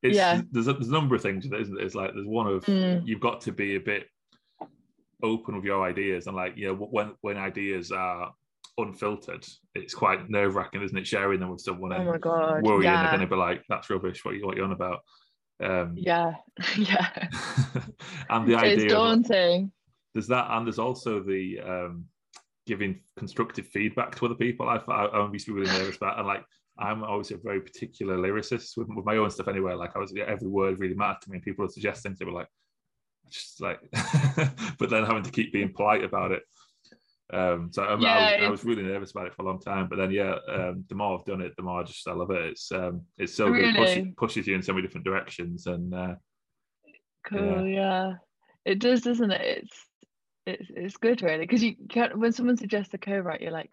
[0.02, 0.42] it's Yeah.
[0.52, 2.48] there's, a, there's a number of things with it isn't it it's like there's one
[2.48, 3.06] of Mm.
[3.06, 4.08] you've got to be a bit
[5.22, 8.32] open with your ideas and like you know when when ideas are
[8.78, 12.64] unfiltered it's quite nerve-wracking isn't it sharing them with someone Oh and my god.
[12.64, 15.00] worrying they're going to be like that's rubbish what you what you on about
[15.62, 16.36] um Yeah.
[16.78, 17.08] yeah.
[18.30, 19.72] and the it's idea of, daunting.
[20.14, 22.06] there's that and there's also the um
[22.66, 26.18] giving constructive feedback to other people i i, I used to be really nervous about
[26.20, 26.46] and like
[26.80, 29.74] I'm always a very particular lyricist with, with my own stuff anyway.
[29.74, 31.38] Like I was, yeah, every word really mattered to me.
[31.38, 32.20] And people would suggest things.
[32.20, 32.48] They were like,
[33.30, 33.80] just like,
[34.80, 36.44] but then having to keep being polite about it.
[37.32, 39.88] Um, so I, I, was, I was really nervous about it for a long time.
[39.88, 42.32] But then, yeah, um, the more I've done it, the more I just I love
[42.32, 42.44] it.
[42.44, 43.66] It's um, it's so good.
[43.66, 46.16] It pushes, pushes you in so many different directions, and uh,
[47.26, 47.68] Cool.
[47.68, 48.14] Yeah.
[48.66, 49.42] It does, doesn't it?
[49.42, 49.86] It's
[50.46, 53.70] it's it's good really because you can't when someone suggests a co-write, you're like,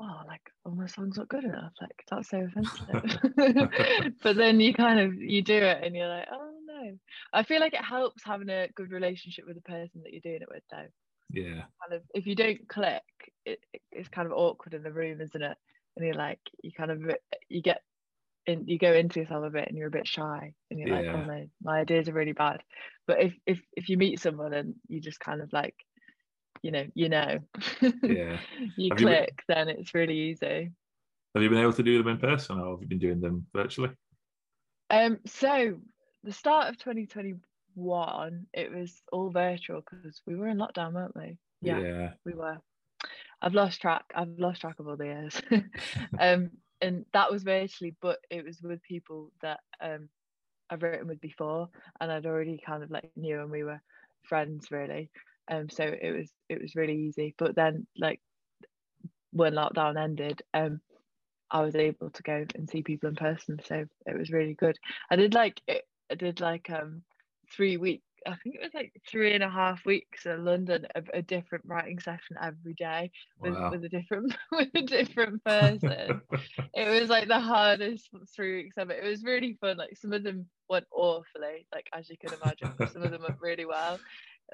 [0.00, 1.72] oh, like oh my song's not good enough.
[1.80, 3.20] Like that's so offensive.
[4.22, 6.98] but then you kind of you do it and you're like, oh no.
[7.32, 10.42] I feel like it helps having a good relationship with the person that you're doing
[10.42, 10.86] it with though.
[11.30, 13.02] yeah, kind of if you don't click
[13.44, 15.56] it, it- it's kind of awkward in the room isn't it
[15.96, 17.00] and you're like you kind of
[17.48, 17.80] you get
[18.46, 21.06] in you go into yourself a bit and you're a bit shy and you're like
[21.14, 22.60] oh no my ideas are really bad
[23.06, 25.74] but if if if you meet someone and you just kind of like
[26.66, 27.38] you know you know
[27.80, 27.90] yeah.
[28.76, 30.72] you Have you been- click then it's really easy
[31.34, 33.46] Have you been able to do them in person, or have you been doing them
[33.54, 33.90] virtually?
[34.90, 35.78] um so
[36.24, 41.38] the start of 2021 it was all virtual because we were in lockdown weren't we
[41.62, 42.10] yeah yeah.
[42.24, 42.58] we were.
[43.42, 44.04] I've lost track.
[44.14, 45.40] I've lost track of all the years.
[46.18, 46.50] um,
[46.80, 50.08] and that was virtually, but it was with people that um
[50.70, 51.68] I've written with before,
[52.00, 53.80] and I'd already kind of like knew, and we were
[54.22, 55.10] friends really.
[55.48, 57.34] Um, so it was it was really easy.
[57.38, 58.20] But then like
[59.32, 60.80] when lockdown ended, um,
[61.50, 63.58] I was able to go and see people in person.
[63.64, 64.76] So it was really good.
[65.10, 67.02] I did like I did like um
[67.50, 71.08] three week I think it was like three and a half weeks in London of
[71.14, 73.70] a different writing session every day with, Wow.
[73.70, 76.20] with a different with a different person.
[76.74, 78.92] it was like the hardest three weeks ever.
[78.92, 79.76] It was really fun.
[79.76, 82.68] Like some of them went awfully, like as you can imagine.
[82.76, 84.00] but some of them went really well.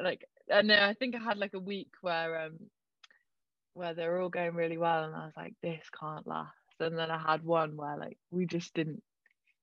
[0.00, 2.58] Like and then I think I had like a week where um
[3.74, 6.52] where they were all going really well and I was like, this can't last.
[6.80, 9.02] And then I had one where like we just didn't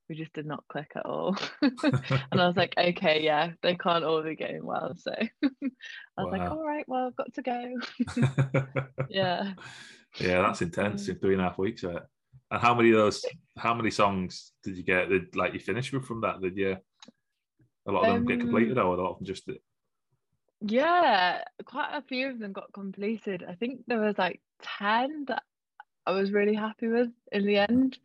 [0.10, 1.38] we just did not click at all.
[1.62, 4.96] and I was like, okay, yeah, they can't all be going well.
[4.98, 5.14] So
[5.44, 8.74] I was like, all right, well, I've got to go.
[9.10, 9.54] Yeah.
[10.20, 11.06] yeah, that's intense.
[11.06, 11.10] Mm.
[11.10, 12.02] In three and a half weeks, right?
[12.52, 13.24] And how many of those?
[13.58, 15.10] How many songs did you get?
[15.10, 16.42] Did like you finished with from that?
[16.42, 16.78] Did you?
[17.88, 19.48] A lot of them get Um, completed, or a lot of them just
[20.62, 23.44] Yeah, quite a few of them got completed.
[23.48, 25.44] I think there was like 10 that
[26.06, 27.98] I was really happy with in the end.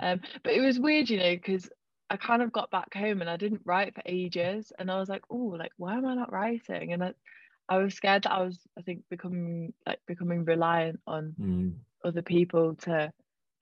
[0.00, 1.68] Um, but it was weird, you know, because
[2.10, 4.72] I kind of got back home and I didn't write for ages.
[4.78, 6.92] And I was like, oh, like, why am I not writing?
[6.92, 7.14] And I,
[7.68, 12.22] I was scared that I was, I think, becoming like becoming reliant on Mm, other
[12.22, 13.12] people to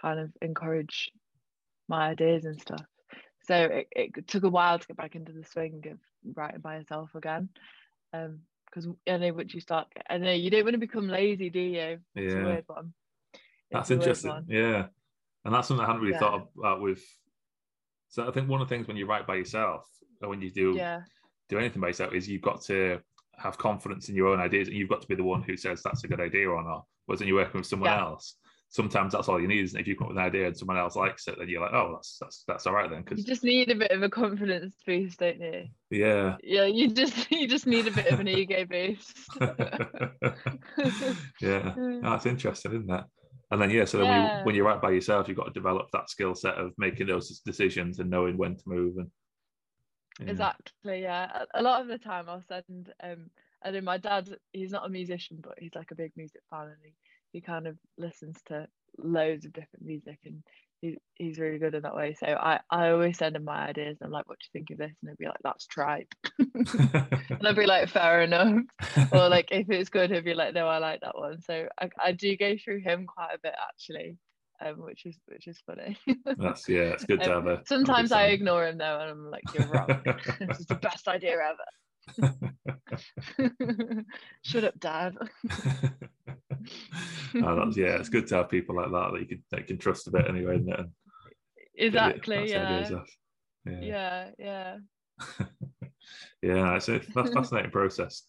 [0.01, 1.11] kind of encourage
[1.89, 2.85] my ideas and stuff.
[3.45, 5.99] So it, it took a while to get back into the swing of
[6.37, 7.51] writing by yourself again.
[8.13, 11.49] Um, because I know once you start, I know you don't want to become lazy,
[11.51, 11.99] do you?
[12.15, 12.45] It's a Yeah.
[12.45, 12.93] weird one.
[13.71, 14.31] that's It's a interesting.
[14.31, 14.45] one.
[14.49, 14.87] Yeah,
[15.45, 16.21] and that's something I hadn't really Yeah.
[16.21, 17.03] thought about with.
[18.09, 19.89] So I think one of the things when you write by yourself,
[20.21, 21.03] or when you do Yeah,
[21.49, 23.01] do anything by yourself, is you've got to
[23.39, 25.83] have confidence in your own ideas, and you've got to be the one who says
[25.83, 26.85] that's a good idea or not.
[27.07, 28.01] Whereas when you're working with someone Yeah.
[28.01, 28.37] else,
[28.77, 29.65] sometimes that's all you need.
[29.65, 29.83] Isn't it?
[29.83, 31.73] If you come up with an idea and someone else likes it, then you're like,
[31.73, 33.03] oh, that's that's that's all right then.
[33.03, 35.65] Because you just need a bit of a confidence boost, don't you?
[35.91, 39.17] yeah, Yeah, you just you just need a bit of an ego boost.
[41.41, 43.07] yeah, Oh, that's interesting, isn't that?
[43.51, 44.43] And then yeah, so then when, you, Yeah.
[44.43, 47.41] when you write by yourself, you've got to develop that skill set of making those
[47.41, 48.97] decisions and knowing when to move.
[48.99, 49.11] And
[50.19, 50.33] yeah.
[50.33, 51.45] Exactly, yeah.
[51.55, 53.31] A a lot of the time I'll send um
[53.65, 56.69] I know my dad he's not a musician but he's like a big music fan
[56.69, 56.95] and he,
[57.37, 60.43] he kind of listens to loads of different music and
[60.81, 62.15] he, he's really good in that way.
[62.19, 64.71] So I, I always send him my ideas and I'm like, what do you think
[64.71, 64.97] of this?
[65.03, 66.09] And he'll be like, that's tripe.
[66.39, 68.63] and I'll be like, fair enough.
[69.13, 71.43] or like if it's good, he'll be like, no, I like that one.
[71.43, 74.17] So I, I do go through him quite a bit actually.
[74.65, 75.99] Um, which is which is funny.
[76.39, 79.31] that's yeah, it's good to Um, have a Sometimes I ignore him though, and I'm
[79.31, 80.03] like, "You're wrong.
[80.41, 81.37] this is the best idea
[82.19, 83.53] ever."
[84.41, 85.15] Shut up, Dad.
[87.45, 89.67] Uh, that's, yeah, it's good to have people like that that you can that you
[89.67, 90.81] can trust a bit anyway, isn't it?
[90.81, 90.91] And
[91.77, 92.37] exactly.
[92.37, 93.03] bounce Yeah.
[93.67, 94.31] Yeah, Yeah.
[94.39, 94.77] Yeah.
[96.43, 98.23] yeah, it's a that's a fascinating process.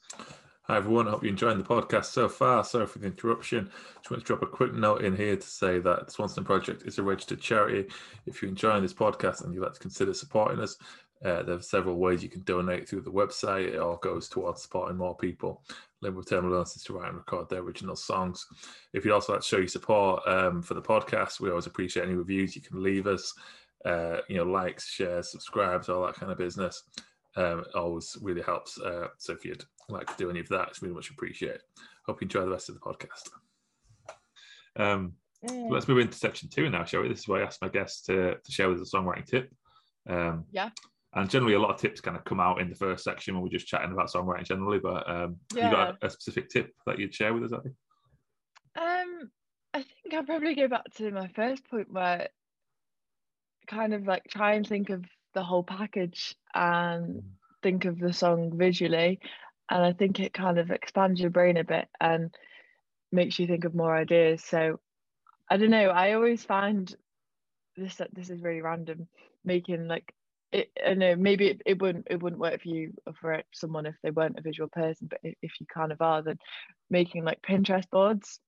[0.63, 2.61] Hi everyone, I hope you're enjoying the podcast so far.
[2.65, 3.71] Sorry for the interruption.
[3.99, 6.43] Just want to drop a quick note in here to say that the Swan Song
[6.43, 7.89] Project is a registered charity.
[8.25, 10.75] If you're enjoying this podcast and you'd like to consider supporting us,
[11.25, 13.67] uh, there are several ways you can donate through the website.
[13.73, 15.63] It all goes towards supporting more people
[16.01, 18.45] living with terminal illnesses to write and record their original songs.
[18.93, 22.03] If you'd also like to show your support um, for the podcast, we always appreciate
[22.05, 23.33] any reviews you can leave us.
[23.85, 26.83] Uh, you know, likes, shares, subscribes, all that kind of business.
[27.35, 28.79] Um, always really helps.
[28.79, 31.61] Uh, so if you'd like to do any of that, it's really much appreciated.
[32.05, 33.29] Hope you enjoy the rest of the podcast.
[34.75, 35.13] Um,
[35.45, 35.69] Mm.
[35.69, 37.09] let's move into section two now, shall we?
[37.09, 39.53] This is where I ask my guests to, to share with us a songwriting tip.
[40.09, 40.71] Um, Yeah.
[41.13, 43.43] And generally, a lot of tips kind of come out in the first section when
[43.43, 44.79] we're just chatting about songwriting generally.
[44.79, 47.69] But um, have you got a, a specific tip that you'd share with us, Abby?
[48.75, 49.31] Um,
[49.73, 52.27] I think I'll probably go back to my first point where
[53.67, 57.21] kind of like try and think of the whole package and
[57.63, 59.19] think of the song visually.
[59.69, 62.33] And I think it kind of expands your brain a bit and
[63.11, 64.43] makes you think of more ideas.
[64.43, 64.79] So
[65.49, 66.93] I don't know, I always find
[67.75, 69.07] this this is really random,
[69.45, 70.13] making like
[70.51, 73.85] it I know maybe it, it wouldn't it wouldn't work for you or for someone
[73.85, 76.37] if they weren't a visual person, but if, if you kind of are, then
[76.89, 78.39] making like Pinterest boards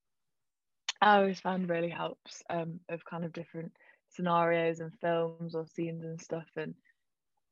[1.02, 3.74] I always find really helps um of kind of different
[4.10, 6.76] scenarios and films or scenes and stuff and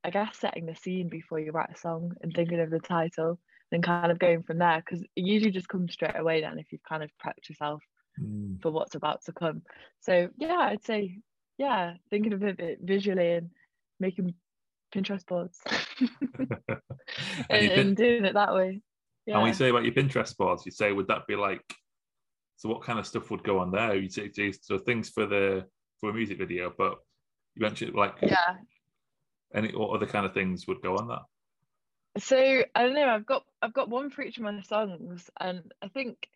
[0.03, 3.39] I guess setting the scene before you write a song and thinking of the title
[3.71, 6.71] and kind of going from there because it usually just comes straight away then if
[6.71, 7.83] you've kind of prepped yourself
[8.19, 8.59] Mm.
[8.61, 9.61] for what's about to come
[9.99, 11.19] so yeah I'd say
[11.59, 13.51] yeah thinking of it visually and
[13.99, 14.33] making
[14.93, 15.59] Pinterest boards
[16.59, 16.81] And
[17.49, 18.81] and, you and doing it that way
[19.25, 19.35] Yeah.
[19.35, 21.61] And when you say about your Pinterest boards, you say, would that be like,
[22.55, 23.95] so what kind of stuff would go on there?
[23.95, 25.65] You say, say so things for the
[25.99, 26.97] for a music video, but
[27.55, 28.57] you mentioned like yeah
[29.53, 31.21] any what other kind of things would go on that?
[32.19, 33.07] So I don't know.
[33.07, 36.27] I've got I've got one for each of my songs, and I think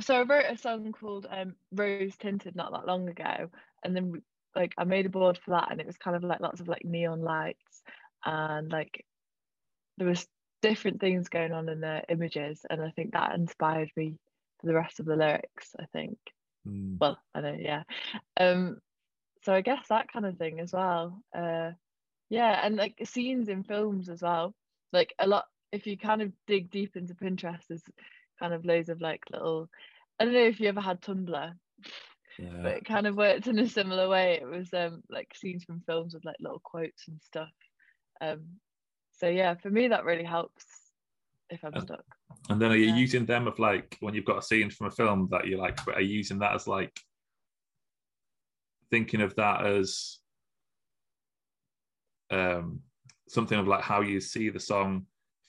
[0.00, 3.50] so I wrote a song called um, Rose Tinted not that long ago,
[3.84, 4.22] and then we-
[4.58, 6.68] like I made a board for that, and it was kind of like lots of
[6.68, 7.82] like neon lights,
[8.24, 9.04] and like
[9.96, 10.26] there was
[10.60, 14.18] different things going on in the images, and I think that inspired me
[14.60, 15.76] for the rest of the lyrics.
[15.78, 16.18] I think.
[16.66, 16.98] Mm.
[16.98, 17.84] Well, I know, yeah.
[18.38, 18.78] Um,
[19.44, 21.22] so I guess that kind of thing as well.
[21.32, 21.70] Uh,
[22.28, 24.54] yeah, and like scenes in films as well.
[24.92, 27.84] Like a lot, if you kind of dig deep into Pinterest, there's
[28.40, 29.68] kind of loads of like little.
[30.18, 31.52] I don't know if you ever had Tumblr,
[32.38, 32.60] Yeah.
[32.62, 34.38] but it kind of worked in a similar way.
[34.40, 37.50] It was um like scenes from films with like little quotes and stuff.
[38.20, 38.44] Um,
[39.12, 40.64] so yeah, for me that really helps
[41.50, 42.04] if I'm And- stuck.
[42.50, 42.96] And then are you Yeah.
[42.96, 45.78] using them of like when you've got a scene from a film that you like,
[45.88, 46.98] are you using that as like
[48.90, 50.18] thinking of that as
[52.30, 52.80] um
[53.28, 55.06] something of like how you see the song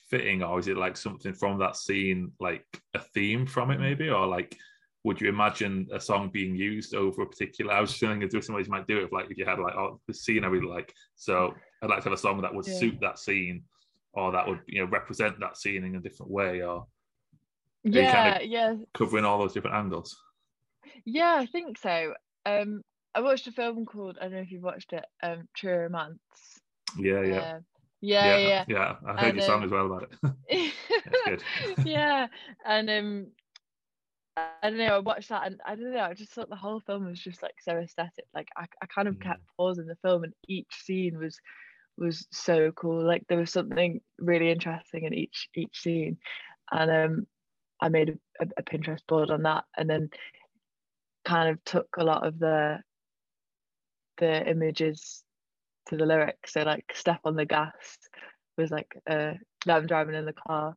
[0.08, 4.08] fitting, or is it like something from that scene, like a theme from it maybe,
[4.10, 4.56] or like
[5.04, 7.72] would you imagine a song being used over a particular?
[7.72, 9.04] I was just thinking of different ways you might do it.
[9.04, 11.98] If like if you had like oh the scene I really like, so I'd like
[12.00, 12.74] to have a song that would Yeah.
[12.74, 13.64] suit that scene,
[14.12, 16.86] or that would you know represent that scene in a different way, or
[17.84, 18.74] Yeah, kinda- yeah.
[18.92, 20.22] covering all those different angles.
[21.04, 22.14] Yeah, I think so.
[22.44, 22.82] Um,
[23.14, 26.20] I watched a film called I don't know if you've watched it, um, True Romance.
[26.98, 27.60] Yeah, yeah, Uh,
[28.02, 28.96] yeah, yeah, yeah.
[29.06, 30.34] I heard And, your song um, as well about it.
[31.06, 31.12] yeah.
[31.26, 31.42] good.
[31.86, 32.26] yeah,
[32.66, 33.26] and um,
[34.36, 34.96] I don't know.
[34.96, 36.00] I watched that, and I don't know.
[36.00, 38.26] I just thought the whole film was just like so aesthetic.
[38.34, 39.22] Like I, I kind of Mm.
[39.22, 41.38] kept pausing the film, and each scene was
[41.98, 43.04] was so cool.
[43.04, 46.18] Like there was something really interesting in each each scene,
[46.70, 47.26] and um,
[47.80, 50.10] I made a, a, Pinterest board on that, and then
[51.24, 52.78] kind of took a lot of the
[54.18, 55.24] the images
[55.86, 56.52] to the lyrics.
[56.52, 57.98] So like step on the gas
[58.56, 59.34] was like uh
[59.66, 60.76] them driving in the car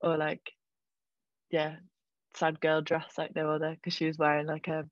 [0.00, 0.42] or like
[1.50, 1.76] yeah,
[2.34, 4.86] sad girl dress like no other because she was wearing like a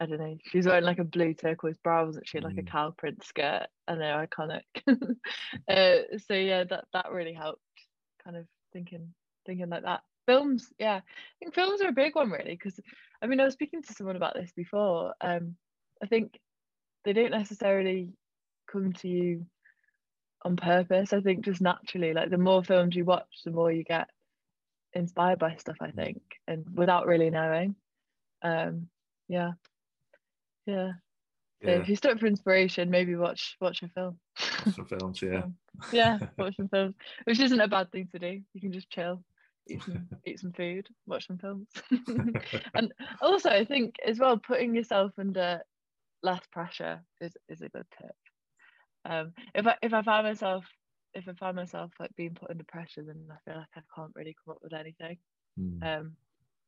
[0.00, 2.40] I don't know, she was wearing like a blue turquoise bra, wasn't she?
[2.40, 2.66] Like a Mm.
[2.66, 3.68] cow print skirt.
[3.86, 4.62] I know, iconic.
[5.68, 7.62] uh, so yeah, that that really helped.
[8.24, 9.14] Kind of thinking
[9.46, 10.02] thinking like that.
[10.26, 11.02] Films, yeah, I
[11.38, 12.78] think films are a big one really because
[13.20, 15.14] I mean I was speaking to someone about this before.
[15.20, 15.56] Um,
[16.02, 16.38] I think
[17.04, 18.12] they don't necessarily
[18.70, 19.46] come to you
[20.44, 21.12] on purpose.
[21.12, 24.08] I think just naturally, like the more films you watch, the more you get
[24.94, 25.76] inspired by stuff.
[25.80, 27.74] I think, and without really knowing.
[28.42, 28.88] Um,
[29.28, 29.52] yeah,
[30.66, 30.92] yeah.
[31.62, 34.18] Yeah, if you're stuck for inspiration, maybe watch watch a film.
[34.74, 35.22] some films.
[35.22, 35.44] Yeah,
[35.92, 38.40] yeah, watch some films, which isn't a bad thing to do.
[38.52, 39.22] You can just chill,
[39.68, 41.68] eat some eat some food, watch some films.
[42.74, 45.60] and also, I think as well, putting yourself under
[46.24, 48.16] less pressure is is a good tip.
[49.04, 50.64] Um, if I if I find myself
[51.14, 54.12] if I find myself like being put under pressure, then I feel like I can't
[54.14, 55.18] really come up with anything.
[55.58, 55.82] Mm.
[56.00, 56.12] Um,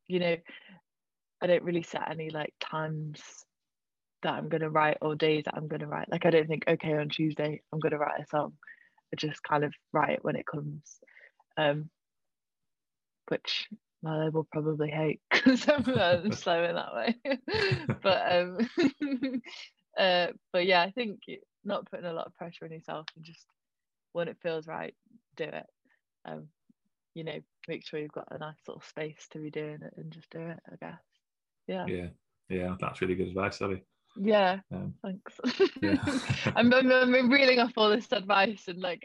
[0.07, 0.37] you know,
[1.42, 3.20] I don't really set any like times
[4.22, 6.11] that I'm gonna write or days that I'm gonna write.
[6.11, 8.54] Like I don't think okay on Tuesday I'm gonna write a song.
[9.12, 10.98] I just kind of write it when it comes.
[11.57, 11.90] Um,
[13.28, 13.68] which
[14.02, 17.16] my label probably hate because I'm, I'm slow in that way.
[18.02, 19.42] but um,
[19.98, 21.20] uh, but yeah, I think
[21.64, 23.46] not putting a lot of pressure on yourself and just
[24.14, 24.94] when it feels right,
[25.37, 25.66] do it.
[26.24, 26.48] Um,
[27.14, 30.11] you know, make sure you've got a nice little space to be doing it and
[30.11, 30.59] just do it.
[30.72, 31.00] I guess.
[31.66, 31.87] Yeah.
[31.87, 32.07] yeah,
[32.48, 32.74] yeah.
[32.81, 33.83] That's really good advice, Abby.
[34.16, 34.61] Yeah.
[34.72, 35.40] Um, Thanks.
[35.83, 36.03] yeah.
[36.57, 39.03] I'm, I'm, I'm reeling off all this advice and like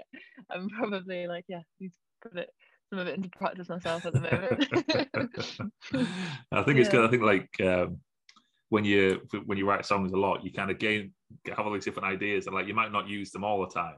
[0.50, 2.50] I'm probably like yeah need to put it
[2.90, 4.68] some of it into practice myself at the moment.
[6.52, 7.06] I think it's good.
[7.06, 8.00] I think like um,
[8.70, 11.14] when you when you write songs a lot, you kind of gain
[11.56, 13.96] have all these different ideas, and like you might not use them all the time,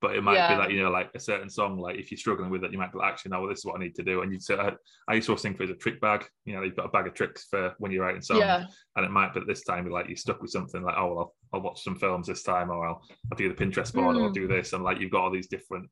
[0.00, 0.54] but it might Yeah.
[0.54, 2.78] be that you know like a certain song, like if you're struggling with it, you
[2.78, 4.38] might be like, actually, no, well, this is what I need to do, and you.
[4.40, 4.72] So I,
[5.08, 6.24] I used to always think of it as a trick bag.
[6.44, 8.64] You know, you've got a bag of tricks for when you're writing songs, yeah.
[8.96, 11.18] and it might be this time you're like you're stuck with something like, oh well,
[11.18, 13.02] I'll, I'll watch some films this time, or I'll,
[13.32, 14.34] I'll do the Pinterest board, or I'll Mm.
[14.34, 15.88] do this, and like you've got all these different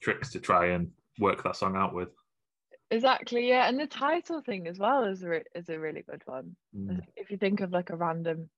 [0.00, 2.08] tricks to try and work that song out with.
[2.90, 3.48] Exactly.
[3.48, 3.66] Yeah.
[3.68, 6.54] And the title thing as well is a re- is a really good one.
[6.76, 7.00] Mm.
[7.16, 8.50] If you think of like a random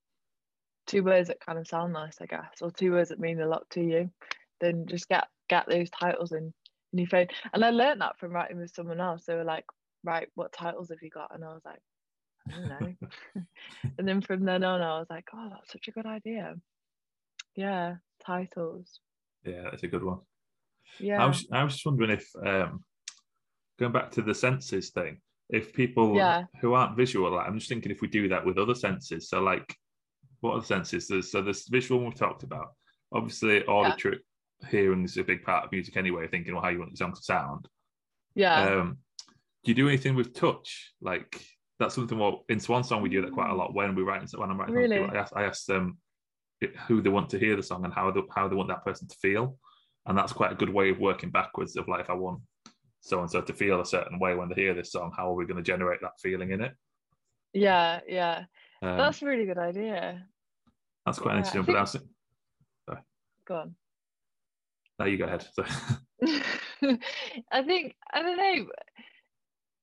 [0.87, 3.47] two words that kind of sound nice, I guess, or two words that mean a
[3.49, 4.11] lot to you,
[4.61, 6.53] then just get get those titles in,
[6.93, 7.27] in your phone.
[7.53, 9.25] And I learned that from writing with someone else.
[9.25, 9.65] They were like,
[10.05, 11.35] right, what titles have you got?
[11.35, 11.81] And I was like,
[12.49, 13.09] I don't know.
[13.99, 16.55] and then from then on, I was like, oh, that's such a good idea.
[17.55, 19.01] Yeah, titles.
[19.45, 20.19] Yeah, that's a good one.
[20.99, 21.23] Yeah.
[21.23, 22.85] I was I was just wondering if um,
[23.79, 26.45] going back to the senses thing, if people Yeah.
[26.61, 29.29] who aren't visual, like, I'm just thinking if we do that with other senses.
[29.29, 29.75] So like,
[30.41, 31.09] what are the senses?
[31.09, 32.69] There's, so this visual one we've talked about.
[33.13, 34.21] Obviously, auditory
[34.71, 36.27] hearing is a big part of music anyway.
[36.29, 37.69] Thinking well, how you want the song to sound.
[38.35, 38.63] yeah.
[38.63, 38.99] Um,
[39.65, 40.93] do you do anything with touch?
[41.01, 41.45] Like
[41.79, 44.23] that's something what in Swan Song we do that quite a lot when we write
[44.37, 44.75] when I'm writing.
[44.75, 44.99] Really?
[44.99, 45.99] people, I ask, I ask them
[46.87, 49.09] who they want to hear the song and how they, how they want that person
[49.09, 49.59] to feel,
[50.07, 51.77] and that's quite a good way of working backwards.
[51.77, 52.41] Of like, if I want
[53.01, 55.35] so and so to feel a certain way when they hear this song, how are
[55.35, 56.73] we going to generate that feeling in it?
[57.53, 58.45] Yeah, yeah.
[58.83, 60.27] Um, That's a really good idea.
[61.05, 61.65] that's quite yeah, interesting.
[61.65, 61.97] think- But that's
[63.47, 63.75] Go on.
[64.99, 65.47] Now you go ahead.
[65.53, 65.65] So,
[67.53, 68.67] I think I don't know.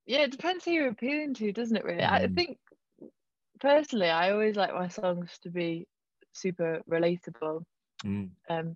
[0.06, 1.86] Yeah, it depends who you're appealing to, doesn't it?
[1.86, 2.36] Really, I Mm.
[2.36, 2.60] think
[3.60, 5.88] personally, I always like my songs to be
[6.34, 7.64] super relatable,
[8.04, 8.76] mm, um,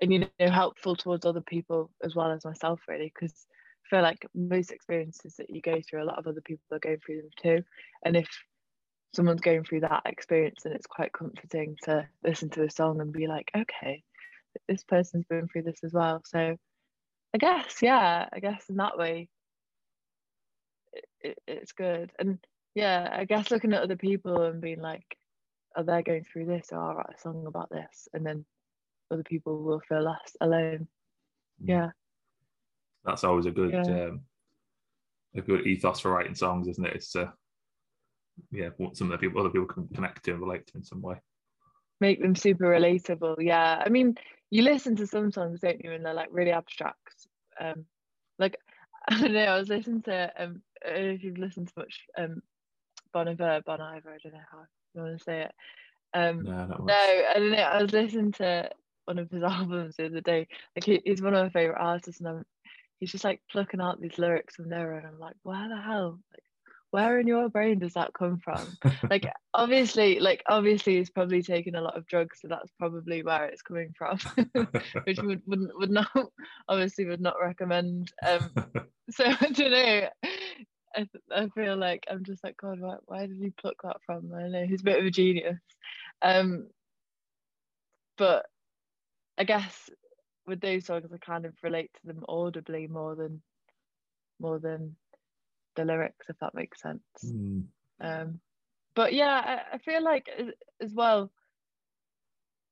[0.00, 3.46] and you know, helpful towards other people as well as myself, really, because
[3.86, 6.78] I feel like most experiences that you go through, a lot of other people are
[6.78, 7.64] going through them too,
[8.04, 8.28] and if
[9.14, 13.12] someone's going through that experience, then it's quite comforting to listen to a song and
[13.12, 14.04] be like, okay,
[14.68, 16.22] this person's been through this as well.
[16.24, 16.56] So
[17.34, 19.28] I guess, yeah, I guess in that way,
[20.92, 22.12] it, it, it's good.
[22.18, 22.38] And
[22.74, 25.16] yeah, I guess looking at other people and being like,
[25.76, 28.44] oh, they're going through this, or I'll write a song about this, and then
[29.10, 30.88] other people will feel less alone.
[31.62, 31.68] Mm.
[31.68, 31.90] Yeah,
[33.04, 34.06] that's always a good Yeah.
[34.06, 34.20] um,
[35.34, 36.94] a good ethos for writing songs, isn't it?
[36.94, 37.30] It's uh,
[38.50, 41.02] yeah, what something that people other people can connect to and relate to in some
[41.02, 41.16] way.
[42.00, 43.36] make them super relatable.
[43.40, 44.16] Yeah, I mean,
[44.50, 47.26] you listen to some songs, don't you, and they're like really abstract.
[47.60, 47.86] Um,
[48.38, 48.56] like
[49.08, 51.74] I don't know, I was listening to um, I don't know if you've listened to
[51.78, 52.42] much um,
[53.12, 54.58] Bon Iver, Bon Iver, I don't know how
[54.94, 55.52] you want to say it.
[56.14, 57.56] Um, No, no, I don't know.
[57.58, 58.70] I was listening to
[59.04, 60.48] one of his albums the other day.
[60.74, 62.44] Like he, he's one of my favorite artists, and I'm,
[62.98, 66.18] he's just like plucking out these lyrics from there, and I'm like, where the hell?
[66.32, 66.42] Like,
[66.90, 68.66] where in your brain does that come from?
[69.10, 73.46] like obviously like obviously he's probably taken a lot of drugs so that's probably where
[73.46, 74.18] it's coming from
[75.04, 76.08] which would would, would not
[76.68, 78.50] obviously would not recommend um
[79.10, 80.08] so i don't know.
[80.94, 84.32] I, I feel like i'm just like god why, why did he pluck that from?
[84.34, 85.58] I don't know he's a bit of a genius.
[86.22, 86.68] Um
[88.18, 88.46] but
[89.38, 89.90] i guess
[90.46, 93.42] with those songs i kind of relate to them audibly more than
[94.40, 94.96] more than
[95.76, 97.02] the lyrics if that makes sense.
[97.24, 97.64] Mm,
[98.00, 98.40] um
[98.94, 100.28] but yeah I, I feel like
[100.80, 101.30] as, well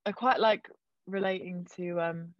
[0.07, 0.69] i quite like
[1.07, 2.35] relating to um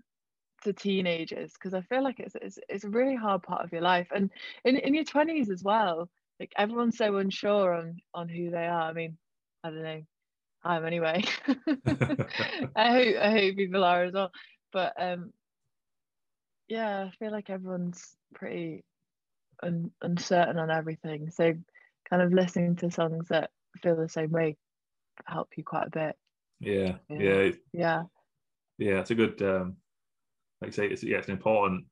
[0.63, 3.83] to teenagers because i feel like it's, it's it's a really hard part of your
[3.83, 4.09] life.
[4.15, 4.31] And
[4.65, 6.09] in, in your 20s as well
[6.41, 8.83] like everyone's so unsure on on who they are.
[8.91, 9.17] I mean
[9.63, 10.03] i don't know.
[10.65, 11.23] I'm anyway.
[12.75, 14.31] I hope i hope people are as well.
[14.73, 15.33] But um
[16.69, 18.85] yeah i feel like everyone's pretty
[19.65, 21.55] un- uncertain on everything so
[22.09, 23.51] kind of listening to songs that
[23.83, 24.57] feel the same way
[25.27, 26.17] help you quite a bit
[26.61, 27.19] yeah, Yeah.
[27.21, 28.03] yeah, yeah
[28.79, 29.01] yeah.
[29.01, 29.77] It's a good, um,
[30.61, 31.85] like you say, it's yeah, it's an important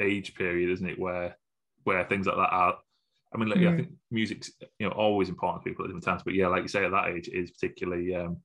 [0.00, 0.98] age period, isn't it?
[0.98, 1.36] Where
[1.84, 2.78] where things like that are.
[3.32, 3.76] I mean, like, yeah, I Mm.
[3.76, 6.68] think music's you know always important to people at different times, but yeah, like you
[6.68, 8.38] say, at that age, is particularly um,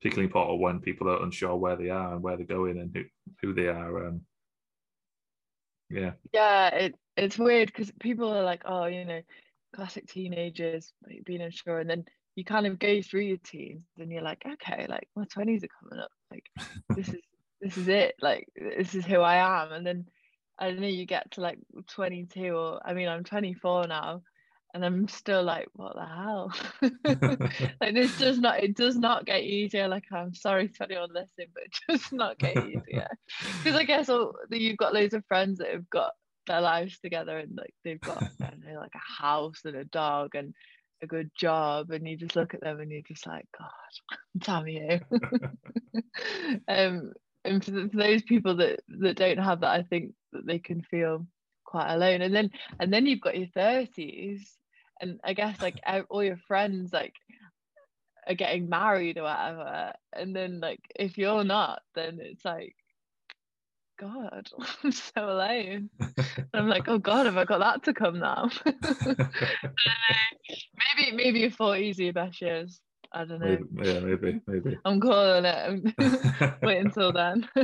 [0.00, 3.02] particularly important when people are unsure where they are and where they're going and who,
[3.42, 4.08] who they are.
[4.08, 4.22] Um,
[5.90, 9.20] yeah, yeah it, it's weird because people are like oh you know
[9.74, 10.92] classic teenagers
[11.24, 12.04] being unsure and then
[12.36, 15.68] you kind of go through your teens and you're like okay like my 20s are
[15.80, 16.10] coming up.
[16.30, 16.46] Like
[16.96, 17.20] this is
[17.60, 18.14] this is it.
[18.20, 19.72] Like this is who i am.
[19.72, 20.06] And then
[20.58, 24.22] i don't know you get to like 22 or i mean i'm 24 now
[24.74, 26.52] and i'm still like what the hell?
[27.80, 31.48] Like this does not it does not get easier like i'm sorry to anyone listening
[31.54, 33.08] but it does not get easier.
[33.62, 36.12] Because i guess all, you've got loads of friends that have got
[36.46, 40.54] their lives together and like they've got know like a house and a dog and
[41.02, 43.70] a good job and you just look at them and you're just like god
[44.38, 45.00] damn you.
[46.68, 47.12] Um
[47.44, 50.82] and for, for those people that that don't have that i think that they can
[50.82, 51.26] feel
[51.70, 52.20] quite alone.
[52.20, 54.40] And then and then you've got your 30s
[55.00, 57.14] and i guess like all your friends like
[58.26, 62.74] are getting married or whatever and then like if you're not then it's like
[63.98, 64.48] god
[64.84, 65.90] i'm so alone.
[65.98, 68.50] And i'm like oh god have i got that to come now?
[69.86, 70.54] Uh,
[70.96, 72.80] maybe maybe your 40s are your best years
[73.12, 74.78] i don't know maybe, yeah, maybe, maybe.
[74.84, 77.48] i'm calling um, it wait until then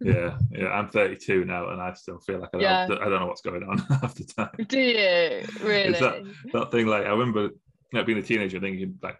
[0.00, 0.68] yeah, yeah.
[0.68, 3.00] I'm 32 now, and I still feel like I don't.
[3.02, 4.50] I don't know what's going on half the time.
[4.68, 6.22] do you really Is that-
[6.52, 7.52] That thing, like I remember, you
[7.92, 9.18] know, being a teenager, thinking like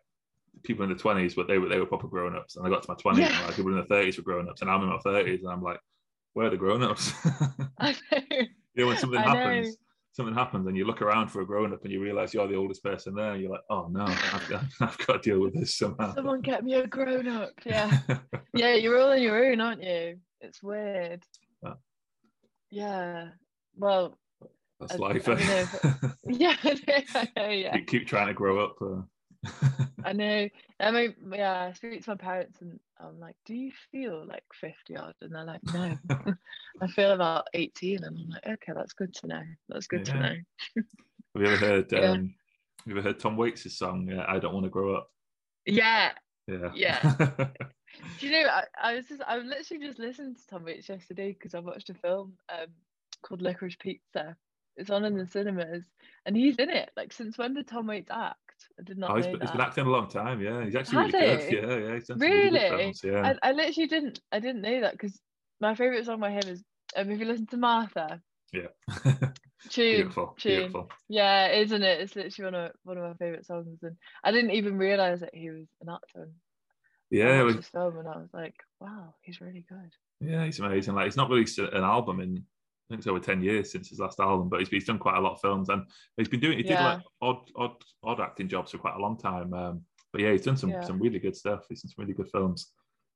[0.64, 2.82] people in the 20s, but they were they were proper grown ups, and I got
[2.84, 3.36] to my 20s, Yeah.
[3.36, 5.48] and like people in the 30s were grown ups, and I'm in my 30s, and
[5.48, 5.80] I'm like,
[6.34, 7.12] where are the grown ups?
[7.78, 8.18] I know.
[8.30, 8.46] you
[8.76, 9.76] know, when something I happens,
[10.18, 12.56] something happens, and you look around for a grown up, and you realize you're the
[12.56, 15.54] oldest person there, and you're like, oh no, I've got, I've got to deal with
[15.54, 16.12] this somehow.
[16.16, 17.52] Someone get me a grown up.
[17.64, 17.98] Yeah.
[18.52, 20.18] Yeah, you're all on your own, aren't you?
[20.40, 21.22] It's weird.
[21.62, 21.74] Yeah.
[22.70, 23.28] Yeah.
[23.76, 24.18] Well,
[24.80, 25.28] That's I- life.
[25.28, 25.64] I eh?
[25.84, 26.56] know yeah,
[27.36, 27.72] yeah.
[27.76, 28.76] keep, keep trying to grow up.
[28.82, 30.49] Uh, I know.
[30.80, 34.44] I mean, yeah, I speak to my parents and I'm like, do you feel like
[34.61, 35.14] 50 odd?
[35.20, 35.96] And they're like, no,
[36.80, 38.05] I feel about 18.
[38.05, 39.42] And I'm like, okay, that's good to know.
[39.68, 40.34] That's good to know.
[40.76, 40.84] have
[41.36, 41.92] you ever heard?
[41.92, 42.11] Yeah.
[42.11, 42.34] Um,
[42.80, 44.11] have you ever heard Tom Waits' song?
[44.12, 45.11] Uh, I don't want to grow up.
[45.66, 46.12] Yeah.
[46.46, 46.70] Yeah.
[46.74, 47.14] Yeah.
[48.20, 51.32] Do you know, I, I was just, I literally just listening to Tom Waits yesterday
[51.32, 52.68] because I watched a film um,
[53.22, 54.36] called Licorice Pizza.
[54.76, 55.84] It's on in the cinemas
[56.24, 56.90] and he's in it.
[56.96, 58.47] Like, since when did Tom Waits act?
[58.78, 60.40] I did not oh, he's, know he's been acting a long time.
[60.40, 61.52] Yeah, he's actually Has really good.
[61.52, 61.94] Yeah, yeah.
[61.94, 63.00] He's really, films.
[63.04, 63.34] Yeah.
[63.42, 65.20] I, I literally didn't I didn't know that because
[65.61, 66.62] my favourite song by him is
[66.96, 68.20] um, if you listen to Martha.
[68.52, 68.68] yeah.
[69.70, 70.36] Tune, beautiful.
[70.38, 70.56] tune.
[70.56, 70.90] Beautiful.
[71.09, 72.00] Yeah, isn't it?
[72.00, 75.34] It's literally one of one of my favourite songs, and I didn't even realise that
[75.34, 76.28] he was an actor.
[76.28, 76.30] I
[77.11, 77.42] Yeah.
[77.42, 79.92] well, this film, and I was like, wow, he's really good.
[80.20, 80.94] Yeah, he's amazing.
[80.94, 82.44] Like he's not released an album in
[82.89, 85.18] I think it's over ten years since his last album, but he's, he's done quite
[85.18, 85.82] a lot of films and
[86.16, 87.72] he's been doing he did like odd odd
[88.03, 89.53] odd acting jobs for quite a long time.
[89.53, 90.80] Um, but yeah, he's done some Yeah.
[90.80, 91.66] some really good stuff.
[91.68, 92.72] He's done some really good films.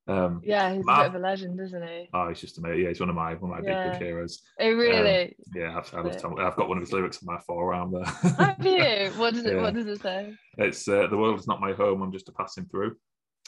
[0.09, 2.11] Um, Yeah, he's a bit of a legend, isn't he?
[2.13, 2.83] oh, he's just amazing.
[2.83, 3.91] Yeah, he's one of my one of my big Yeah.
[3.93, 4.43] big heroes.
[4.61, 5.37] Oh, really?
[5.55, 6.39] Yeah, I've, I Tom.
[6.39, 8.05] I've got one of his lyrics on my forearm there.
[8.05, 9.11] Have you?
[9.19, 9.55] What does it?
[9.55, 9.63] Yeah.
[9.63, 10.35] What does it say?
[10.59, 12.03] It's uh, the world is not my home.
[12.03, 12.97] I'm just a passing through.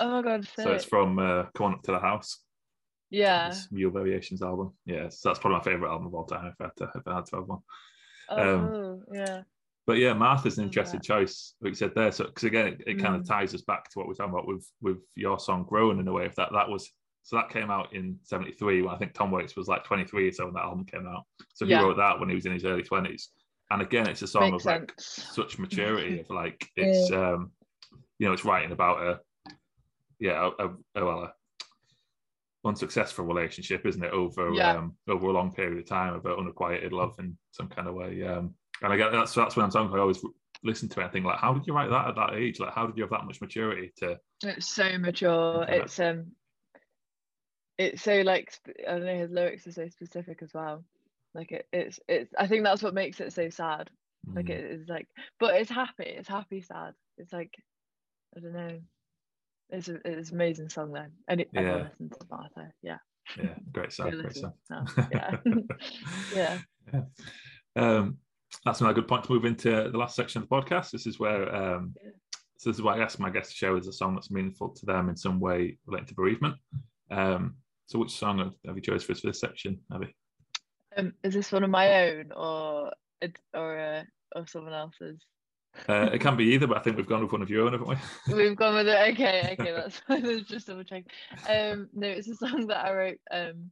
[0.00, 2.40] Oh my god, So it's from uh, Come on up to the house.
[3.10, 3.48] Yeah.
[3.48, 4.72] This Mule Variations album.
[4.86, 6.46] Yeah, so that's probably my favorite album of all time.
[6.46, 7.58] If I had to, if I had to have one.
[8.30, 9.42] Oh, um, yeah.
[9.86, 11.06] But yeah, Martha's an interesting that.
[11.06, 11.54] choice.
[11.60, 13.28] Like you said there, so because again, it, it kind of Mm.
[13.28, 16.12] ties us back to what we're talking about with with your song "Growing" in a
[16.12, 16.24] way.
[16.24, 16.90] If that that was
[17.22, 20.32] so that came out in '73 when I think Tom Waits was like 23 or
[20.32, 21.24] so when that album came out.
[21.52, 21.82] So he Yeah.
[21.82, 23.28] wrote that when he was in his early 20s.
[23.70, 25.28] And again, it's a song Makes of like sense.
[25.34, 27.52] such maturity of like it's um
[28.18, 29.20] you know it's writing about a
[30.18, 31.32] yeah a, a, a well a
[32.64, 34.76] unsuccessful relationship isn't it over Yeah.
[34.76, 38.22] um over a long period of time of unrequited love in some kind of way
[38.22, 40.24] um and I get that's that's when I'm talking I always
[40.62, 42.72] listen to it and think like how did you write that at that age like
[42.72, 45.66] how did you have that much maturity to It's so mature.
[45.68, 46.32] It's um,
[47.76, 48.52] it's so like
[48.88, 49.18] I don't know.
[49.18, 50.84] His lyrics are so specific as well.
[51.34, 52.32] Like it, it's it's.
[52.38, 53.90] I think that's what makes it so sad.
[54.34, 55.08] Like Mm, it is like,
[55.40, 56.04] but it's happy.
[56.04, 56.94] It's happy sad.
[57.18, 57.54] It's like
[58.36, 58.78] I don't know.
[59.74, 61.06] It's a, it's an amazing song though.
[61.28, 61.84] And it, everyone Yeah.
[61.88, 62.70] listens to.
[62.82, 62.98] Yeah.
[63.36, 64.52] yeah great song great song.
[65.12, 65.36] Yeah.
[66.34, 66.58] Yeah.
[66.92, 67.02] Yeah.
[67.76, 68.18] Um,
[68.64, 70.90] that's another good point to move into the last section of the podcast.
[70.90, 72.10] This is where um, Yeah.
[72.58, 74.68] so this is what I asked my guests to share is a song that's meaningful
[74.70, 76.56] to them in some way related to bereavement.
[77.10, 77.56] Um,
[77.86, 80.14] so which song have- have you chose for us for this section, Abby?
[80.96, 82.92] Um, is this one of my own or
[83.52, 84.04] or uh,
[84.36, 85.20] or someone else's?
[85.88, 87.72] Uh, it can be either, but I think we've gone with one of your own,
[87.72, 87.96] haven't we?
[88.34, 89.12] We've gone with it.
[89.12, 90.44] Okay, okay, that's fine.
[90.48, 91.04] Just double check.
[91.48, 93.70] Um, no, it's a song that I wrote um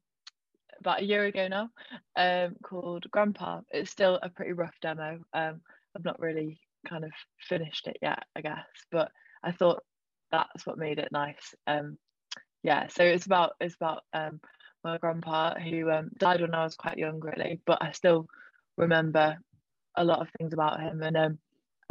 [0.80, 1.68] about a year ago now,
[2.16, 3.60] um, called Grandpa.
[3.70, 5.20] It's still a pretty rough demo.
[5.32, 5.60] Um,
[5.96, 7.12] I've not really kind of
[7.48, 9.12] finished it yet, I guess, but
[9.44, 9.82] I thought
[10.32, 11.54] that's what made it nice.
[11.66, 11.98] Um,
[12.62, 14.40] yeah, so it's about it's about um
[14.84, 18.26] my grandpa who um died when I was quite young, really, but I still
[18.76, 19.36] remember
[19.96, 21.38] a lot of things about him, and um,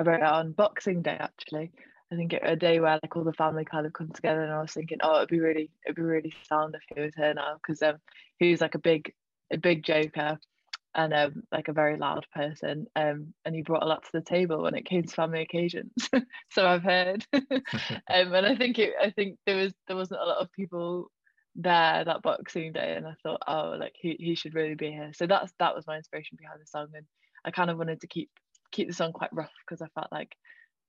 [0.02, 1.72] I wrote it on Boxing Day actually.
[2.12, 4.52] I think it a day where like all the family kind of come together, and
[4.52, 7.34] I was thinking, oh, it'd be really, it'd be really sound if he was here
[7.34, 7.97] now, because um,
[8.38, 9.14] he was like a big,
[9.54, 10.39] a big joker,
[10.93, 14.22] and um, like a very loud person, um, and he brought a lot to the
[14.22, 15.93] table when it came to family occasions.
[16.52, 17.43] so I've heard, um,
[18.10, 21.12] and I think it, I think there was there wasn't a lot of people
[21.56, 25.12] there that Boxing Day, and I thought, oh, like he he should really be here.
[25.14, 27.06] So that's that was my inspiration behind the song, and
[27.45, 28.30] I kind of wanted to keep
[28.72, 30.36] keep the song quite rough because I felt like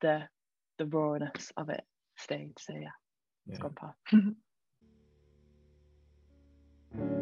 [0.01, 0.23] the
[0.79, 1.85] the rawness of it
[2.17, 2.55] stayed.
[2.59, 2.89] So yeah,
[3.49, 3.75] it's gone
[4.11, 4.33] Grandpa.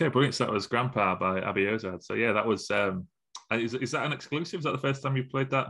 [0.00, 0.34] Okay, brilliant.
[0.34, 2.02] So that was Grandpa by Abby Ozard.
[2.02, 2.70] So yeah, that was.
[2.70, 3.06] um
[3.52, 4.60] Is, is that an exclusive?
[4.60, 5.68] Is that the first time you've played that?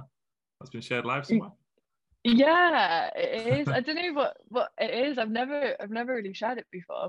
[0.60, 1.50] That's been shared live somewhere.
[2.22, 3.68] Yeah, it is.
[3.68, 5.18] I don't know what what it is.
[5.18, 7.06] I've never I've never really shared it before.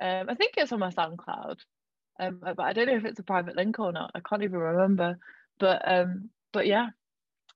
[0.00, 1.56] Um, I think it's on my SoundCloud,
[2.20, 4.10] um, but I don't know if it's a private link or not.
[4.14, 5.18] I can't even remember.
[5.58, 6.88] But um, but yeah,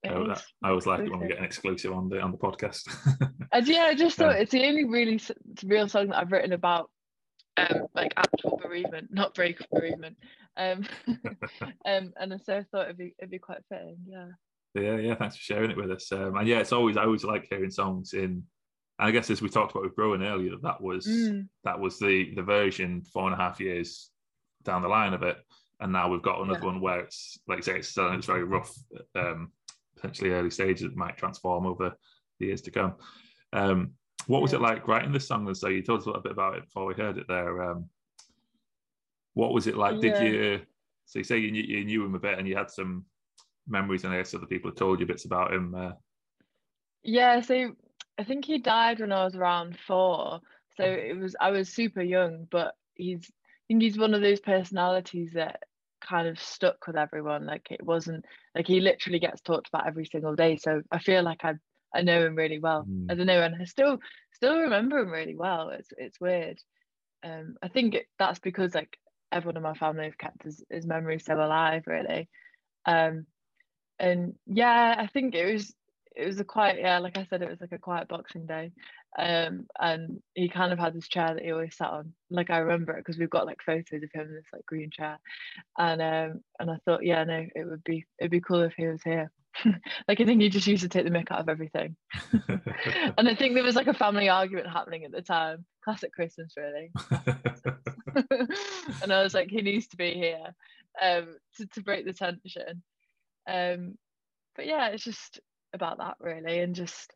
[0.08, 0.42] Oh, that-.
[0.62, 2.82] I always like it when we get an exclusive on the on the podcast.
[3.52, 4.28] And yeah, I just Yeah.
[4.30, 5.20] thought it's the only really
[5.64, 6.90] real song that I've written about,
[7.56, 10.16] um, like actual bereavement, not breakup bereavement.
[10.56, 10.86] Um,
[11.86, 13.96] um, and so I thought it'd be it'd be quite fitting.
[14.06, 14.28] Yeah.
[14.74, 15.14] yeah, yeah.
[15.14, 16.10] Thanks for sharing it with us.
[16.12, 18.42] Um, and yeah, it's always I always like hearing songs in.
[18.98, 21.98] And I guess as we talked about with Rowan earlier, that was Mm, that was
[21.98, 24.10] the the version four and a half years
[24.62, 25.38] down the line of it,
[25.80, 26.66] and now we've got another Yeah.
[26.66, 28.72] one where it's like I say it's still its very rough,
[29.14, 29.52] um,
[29.96, 30.84] potentially early stages.
[30.84, 31.94] It might transform over
[32.38, 32.94] the years to come.
[33.52, 33.94] Um,
[34.26, 34.58] what was Yeah.
[34.58, 35.46] it like writing this song?
[35.46, 37.62] And so you told us a little bit about it before we heard it there.
[37.62, 37.88] Um,
[39.34, 39.94] what was it like?
[40.02, 40.12] Yeah.
[40.12, 40.60] Did you?
[41.06, 43.04] So you say you knew, you knew him a bit, and you had some
[43.66, 45.74] memories, and I guess other people had told you bits about him.
[45.74, 45.92] Uh,
[47.02, 47.74] Yeah, so
[48.18, 50.40] I think he died when I was around four.
[50.76, 54.40] So it was I was super young, but he's I think he's one of those
[54.40, 55.62] personalities that
[56.00, 57.46] kind of stuck with everyone.
[57.46, 60.56] Like it wasn't like he literally gets talked about every single day.
[60.56, 61.54] So I feel like I
[61.94, 62.84] I know him really well.
[62.88, 63.10] Mm.
[63.10, 63.98] I don't know, and I still
[64.32, 65.70] still remember him really well.
[65.70, 66.58] It's it's weird.
[67.22, 68.98] Um, I think it, that's because like
[69.32, 72.28] everyone in my family have kept his, his memory so alive, really.
[72.86, 73.26] Um,
[73.98, 75.74] and yeah, I think it was
[76.14, 78.72] it was a quiet yeah, like I said, it was like a quiet Boxing Day.
[79.16, 82.14] Um, and he kind of had this chair that he always sat on.
[82.30, 84.90] Like I remember it because we've got like photos of him in this like green
[84.90, 85.18] chair.
[85.78, 88.86] And um, and I thought, yeah, no, it would be it'd be cool if he
[88.86, 89.30] was here.
[90.08, 91.96] like I think he just used to take the mick out of everything.
[92.32, 95.64] and I think there was like a family argument happening at the time.
[95.84, 96.90] Classic Christmas, really.
[99.02, 100.54] and I was like, he needs to be here
[101.00, 102.82] um, to, to break the tension.
[103.48, 103.96] Um,
[104.56, 105.40] but yeah, it's just
[105.72, 107.12] about that really, and just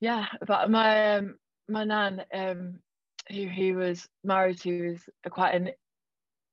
[0.00, 1.36] yeah, about my um,
[1.68, 2.80] my nan, um,
[3.28, 5.70] who he was married to, was a quite an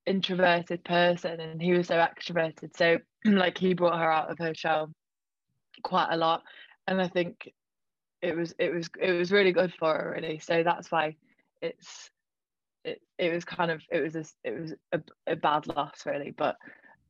[0.09, 2.75] introverted person, and he was so extroverted.
[2.75, 4.91] So like he brought her out of her shell
[5.83, 6.43] quite a lot,
[6.87, 7.53] and I think
[8.21, 10.39] it was it was it was really good for her really.
[10.39, 11.15] So that's why
[11.61, 12.09] it's
[12.83, 16.31] it, it was kind of it was a, it was a, a bad loss really
[16.31, 16.55] but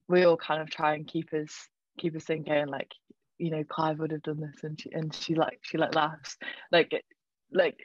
[0.07, 1.69] we all kind of try and keep us
[1.99, 2.91] keep us thinking like
[3.37, 6.37] you know Clive would have done this and she and she like she like laughs
[6.71, 6.91] like
[7.51, 7.77] like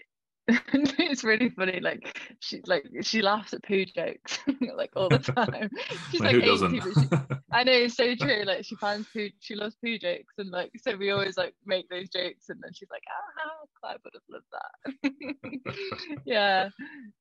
[0.49, 4.39] it's really funny like she like she laughs at poo jokes
[4.77, 5.19] like all the
[5.49, 5.71] time
[6.11, 6.83] she's Well, like who 80 doesn't?
[6.83, 7.09] she,
[7.55, 8.43] I know it's so true.
[8.45, 11.89] Like she finds poo, she loves poo jokes, and like so we always like make
[11.89, 16.69] those jokes, and then she's like, "Ah, Clive would have loved that." yeah,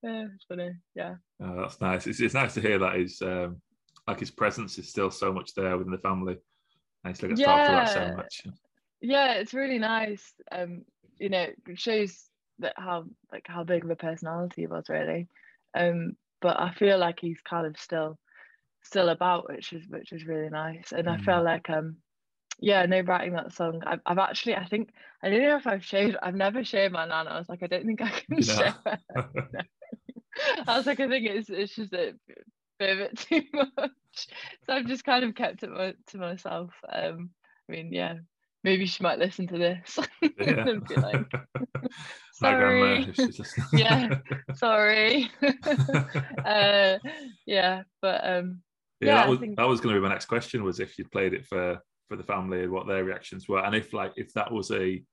[0.01, 0.71] yeah, it's funny.
[0.95, 2.07] Yeah, Oh, that's nice.
[2.07, 3.61] It's, it's nice to hear that his um,
[4.07, 6.38] like his presence is still so much there within the family,
[7.03, 8.15] and he still gets talked about so Yeah.
[8.15, 8.43] much.
[9.01, 10.34] yeah, it's really nice.
[10.51, 10.84] Um,
[11.19, 12.28] you know, it shows
[12.60, 15.28] that how like how big of a personality he was really.
[15.74, 18.20] Um, but I feel like he's kind of still
[18.84, 20.91] still about, which is which is really nice.
[20.91, 21.20] And I Mm.
[21.20, 21.97] feel like um
[22.60, 23.82] yeah, no writing that song.
[23.86, 24.89] I've, I've actually I think
[25.24, 27.32] I don't know if I've shared I've never shared my nana.
[27.32, 28.43] I was like, I don't think I can know?
[28.43, 28.76] share.
[30.68, 32.14] I was like, I think it's it's just a
[32.80, 33.91] bit of it too much.
[34.66, 36.74] So I've just kind of kept it to myself.
[36.91, 37.32] Um
[37.70, 38.16] I mean, yeah,
[38.64, 39.99] maybe she might listen to this
[40.39, 40.66] yeah.
[40.97, 41.26] like,
[42.34, 43.05] sorry.
[43.18, 43.66] listening.
[43.74, 44.20] Yeah.
[44.55, 45.32] sorry.
[46.45, 46.97] uh
[47.45, 48.61] yeah, but um
[48.99, 50.64] yeah, Yeah, that was think- that was going to be my next question.
[50.64, 51.78] Was if you'd played it for
[52.09, 55.03] for the family and what their reactions were, and if like if that was a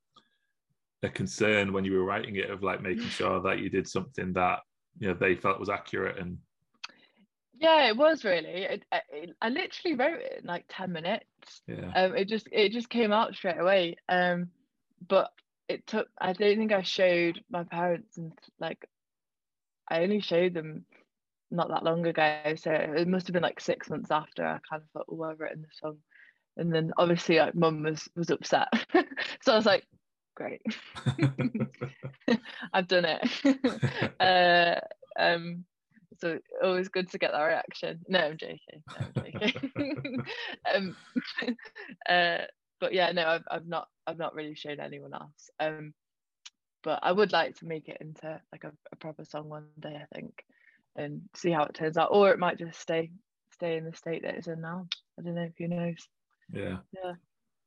[1.03, 4.32] a concern when you were writing it of like making sure that you did something
[4.34, 4.61] that
[4.98, 6.36] you know they felt was accurate and
[7.61, 8.48] yeah, it was really.
[8.64, 11.62] It, I, it- I literally wrote it in like 10 minutes.
[11.68, 11.92] yeah.
[11.94, 13.96] Um it just it just came out straight away.
[14.08, 14.48] Um
[15.06, 15.30] but
[15.68, 18.88] it took i don't think i showed my parents and like
[19.88, 20.84] i only showed them
[21.52, 22.54] not that long ago.
[22.56, 25.38] So it must have been like six months after i kind of thought oh i've
[25.40, 25.98] written this song.
[26.56, 28.68] And then obviously like mum was was upset.
[29.42, 29.86] So i was like
[30.34, 30.62] great.
[32.72, 34.11] I've done it.
[34.20, 34.80] Uh
[35.18, 35.64] um
[36.18, 40.24] so always good to get that reaction no i'm joking no, i'm joking
[40.74, 40.96] um
[42.08, 42.38] uh
[42.80, 45.94] but yeah no I've, I've not i've not really shown anyone else um
[46.82, 49.96] but i would like to make it into like a, a proper song one day
[50.00, 50.44] i think
[50.96, 53.11] and see how it turns out, or it might just stay
[53.52, 54.86] stay in the state that it's in now.
[55.18, 55.48] I don't know.
[55.58, 56.08] Who knows?
[56.52, 56.78] Yeah.
[56.92, 57.12] Yeah.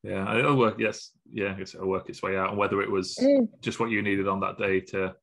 [0.03, 0.75] Yeah, it'll work.
[0.79, 2.49] Yes, yeah, I guess it'll work its way out.
[2.49, 3.47] And whether it was Mm.
[3.61, 5.15] just what you needed on that day to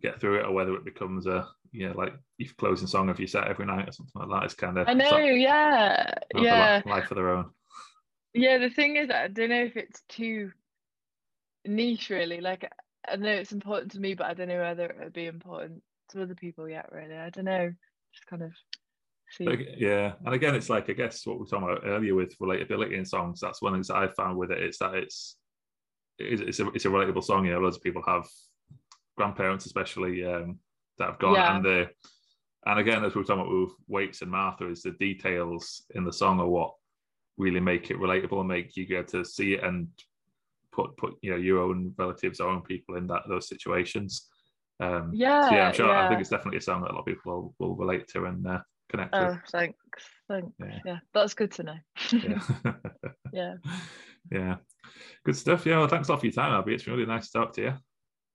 [0.00, 3.28] get through it, or whether it becomes a yeah, like your closing song of your
[3.28, 5.18] set every night or something like that, it's kind of I know.
[5.18, 6.12] Yeah.
[6.34, 6.82] Yeah.
[6.86, 7.50] life of their own.
[8.34, 8.58] Yeah.
[8.58, 10.52] The thing is, I don't know if it's too
[11.64, 12.40] niche, really.
[12.40, 12.70] Like,
[13.08, 15.82] I know it's important to me, but I don't know whether it would be important
[16.10, 16.90] to other people yet.
[16.92, 17.72] Really, I don't know.
[18.12, 18.52] Just kind of
[19.30, 19.44] see.
[19.44, 22.38] But yeah, and again, it's like I guess what we were talking about earlier with
[22.38, 23.40] relatability in songs.
[23.40, 24.62] That's one of the things that I found with it.
[24.62, 25.36] It's that it's
[26.18, 27.44] it's it's a, it's a relatable song.
[27.44, 28.26] You know, loads of people have
[29.16, 30.58] grandparents, especially um,
[30.98, 31.56] that have gone, Yeah.
[31.56, 31.88] and the
[32.66, 36.04] and again, as we were talking about with Waits and Martha, is the details in
[36.04, 36.74] the song are what
[37.38, 39.88] really make it relatable and make you get to see it and
[40.72, 44.28] put put you know your own relatives or own people in that those situations.
[44.80, 45.48] Um, yeah.
[45.48, 45.90] so yeah, I'm sure.
[45.90, 48.26] I think it's definitely a song that a lot of people will, will relate to
[48.26, 49.22] and uh, connect with.
[49.22, 49.76] Oh, thanks.
[50.28, 50.52] Thanks.
[50.60, 50.78] Yeah.
[50.84, 50.98] Yeah.
[51.14, 51.76] that's good to know.
[52.12, 52.40] yeah.
[53.32, 53.54] Yeah.
[54.32, 54.56] yeah.
[55.24, 55.66] Good stuff.
[55.66, 55.78] Yeah.
[55.78, 56.74] Well, thanks a lot for your time, Abby.
[56.74, 57.74] It's been really nice to talk to you.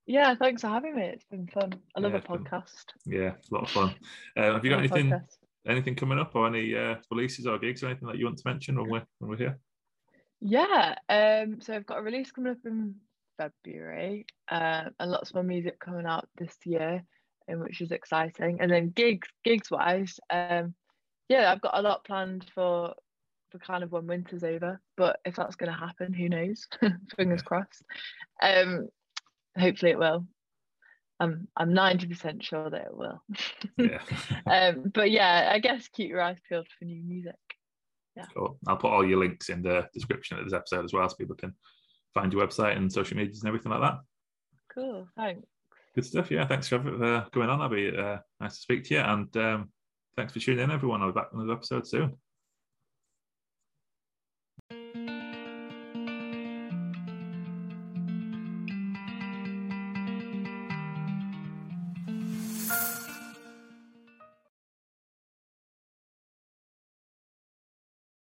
[0.06, 1.04] Yeah, thanks for having me.
[1.04, 1.74] It's been fun.
[1.96, 2.86] I love Yeah, a it's been- podcast.
[3.06, 3.96] Yeah, a lot of fun.
[4.36, 5.38] Uh, have you got anything podcast.
[5.66, 8.48] anything coming up or any uh, releases or gigs or anything that you want to
[8.48, 9.60] mention when we're when we're here?
[10.42, 10.96] Yeah.
[11.10, 11.62] Um.
[11.62, 12.96] So I've got a release coming up in
[13.38, 17.02] February, uh, and lots more music coming out this year,
[17.48, 18.60] and which is exciting.
[18.60, 20.74] And then gigs, gigs wise, um,
[21.30, 22.94] yeah, I've got a lot planned for
[23.52, 24.82] for kind of when winter's over.
[24.98, 26.68] But if that's going to happen, who knows?
[27.16, 27.46] Fingers Yeah.
[27.46, 27.84] crossed.
[28.42, 28.90] Um,
[29.58, 30.26] hopefully it will.
[31.20, 33.22] I'm I'm ninety percent sure that it will.
[33.78, 34.02] Yeah.
[34.46, 37.36] um, but yeah, I guess keep your eyes peeled for new music.
[38.16, 38.26] Yeah.
[38.36, 38.60] cool.
[38.68, 41.36] I'll put all your links in the description of this episode as well so people
[41.36, 41.54] can
[42.14, 44.00] find your website and social medias and everything like that.
[44.74, 45.08] Cool.
[45.16, 45.48] Thanks.
[45.96, 46.30] Good stuff.
[46.30, 46.46] Yeah.
[46.46, 47.96] Thanks for uh, coming on, Abby.
[47.96, 49.00] Uh, nice to speak to you.
[49.00, 49.70] And um,
[50.16, 51.02] thanks for tuning in, everyone.
[51.02, 52.14] I'll be back on another episode soon.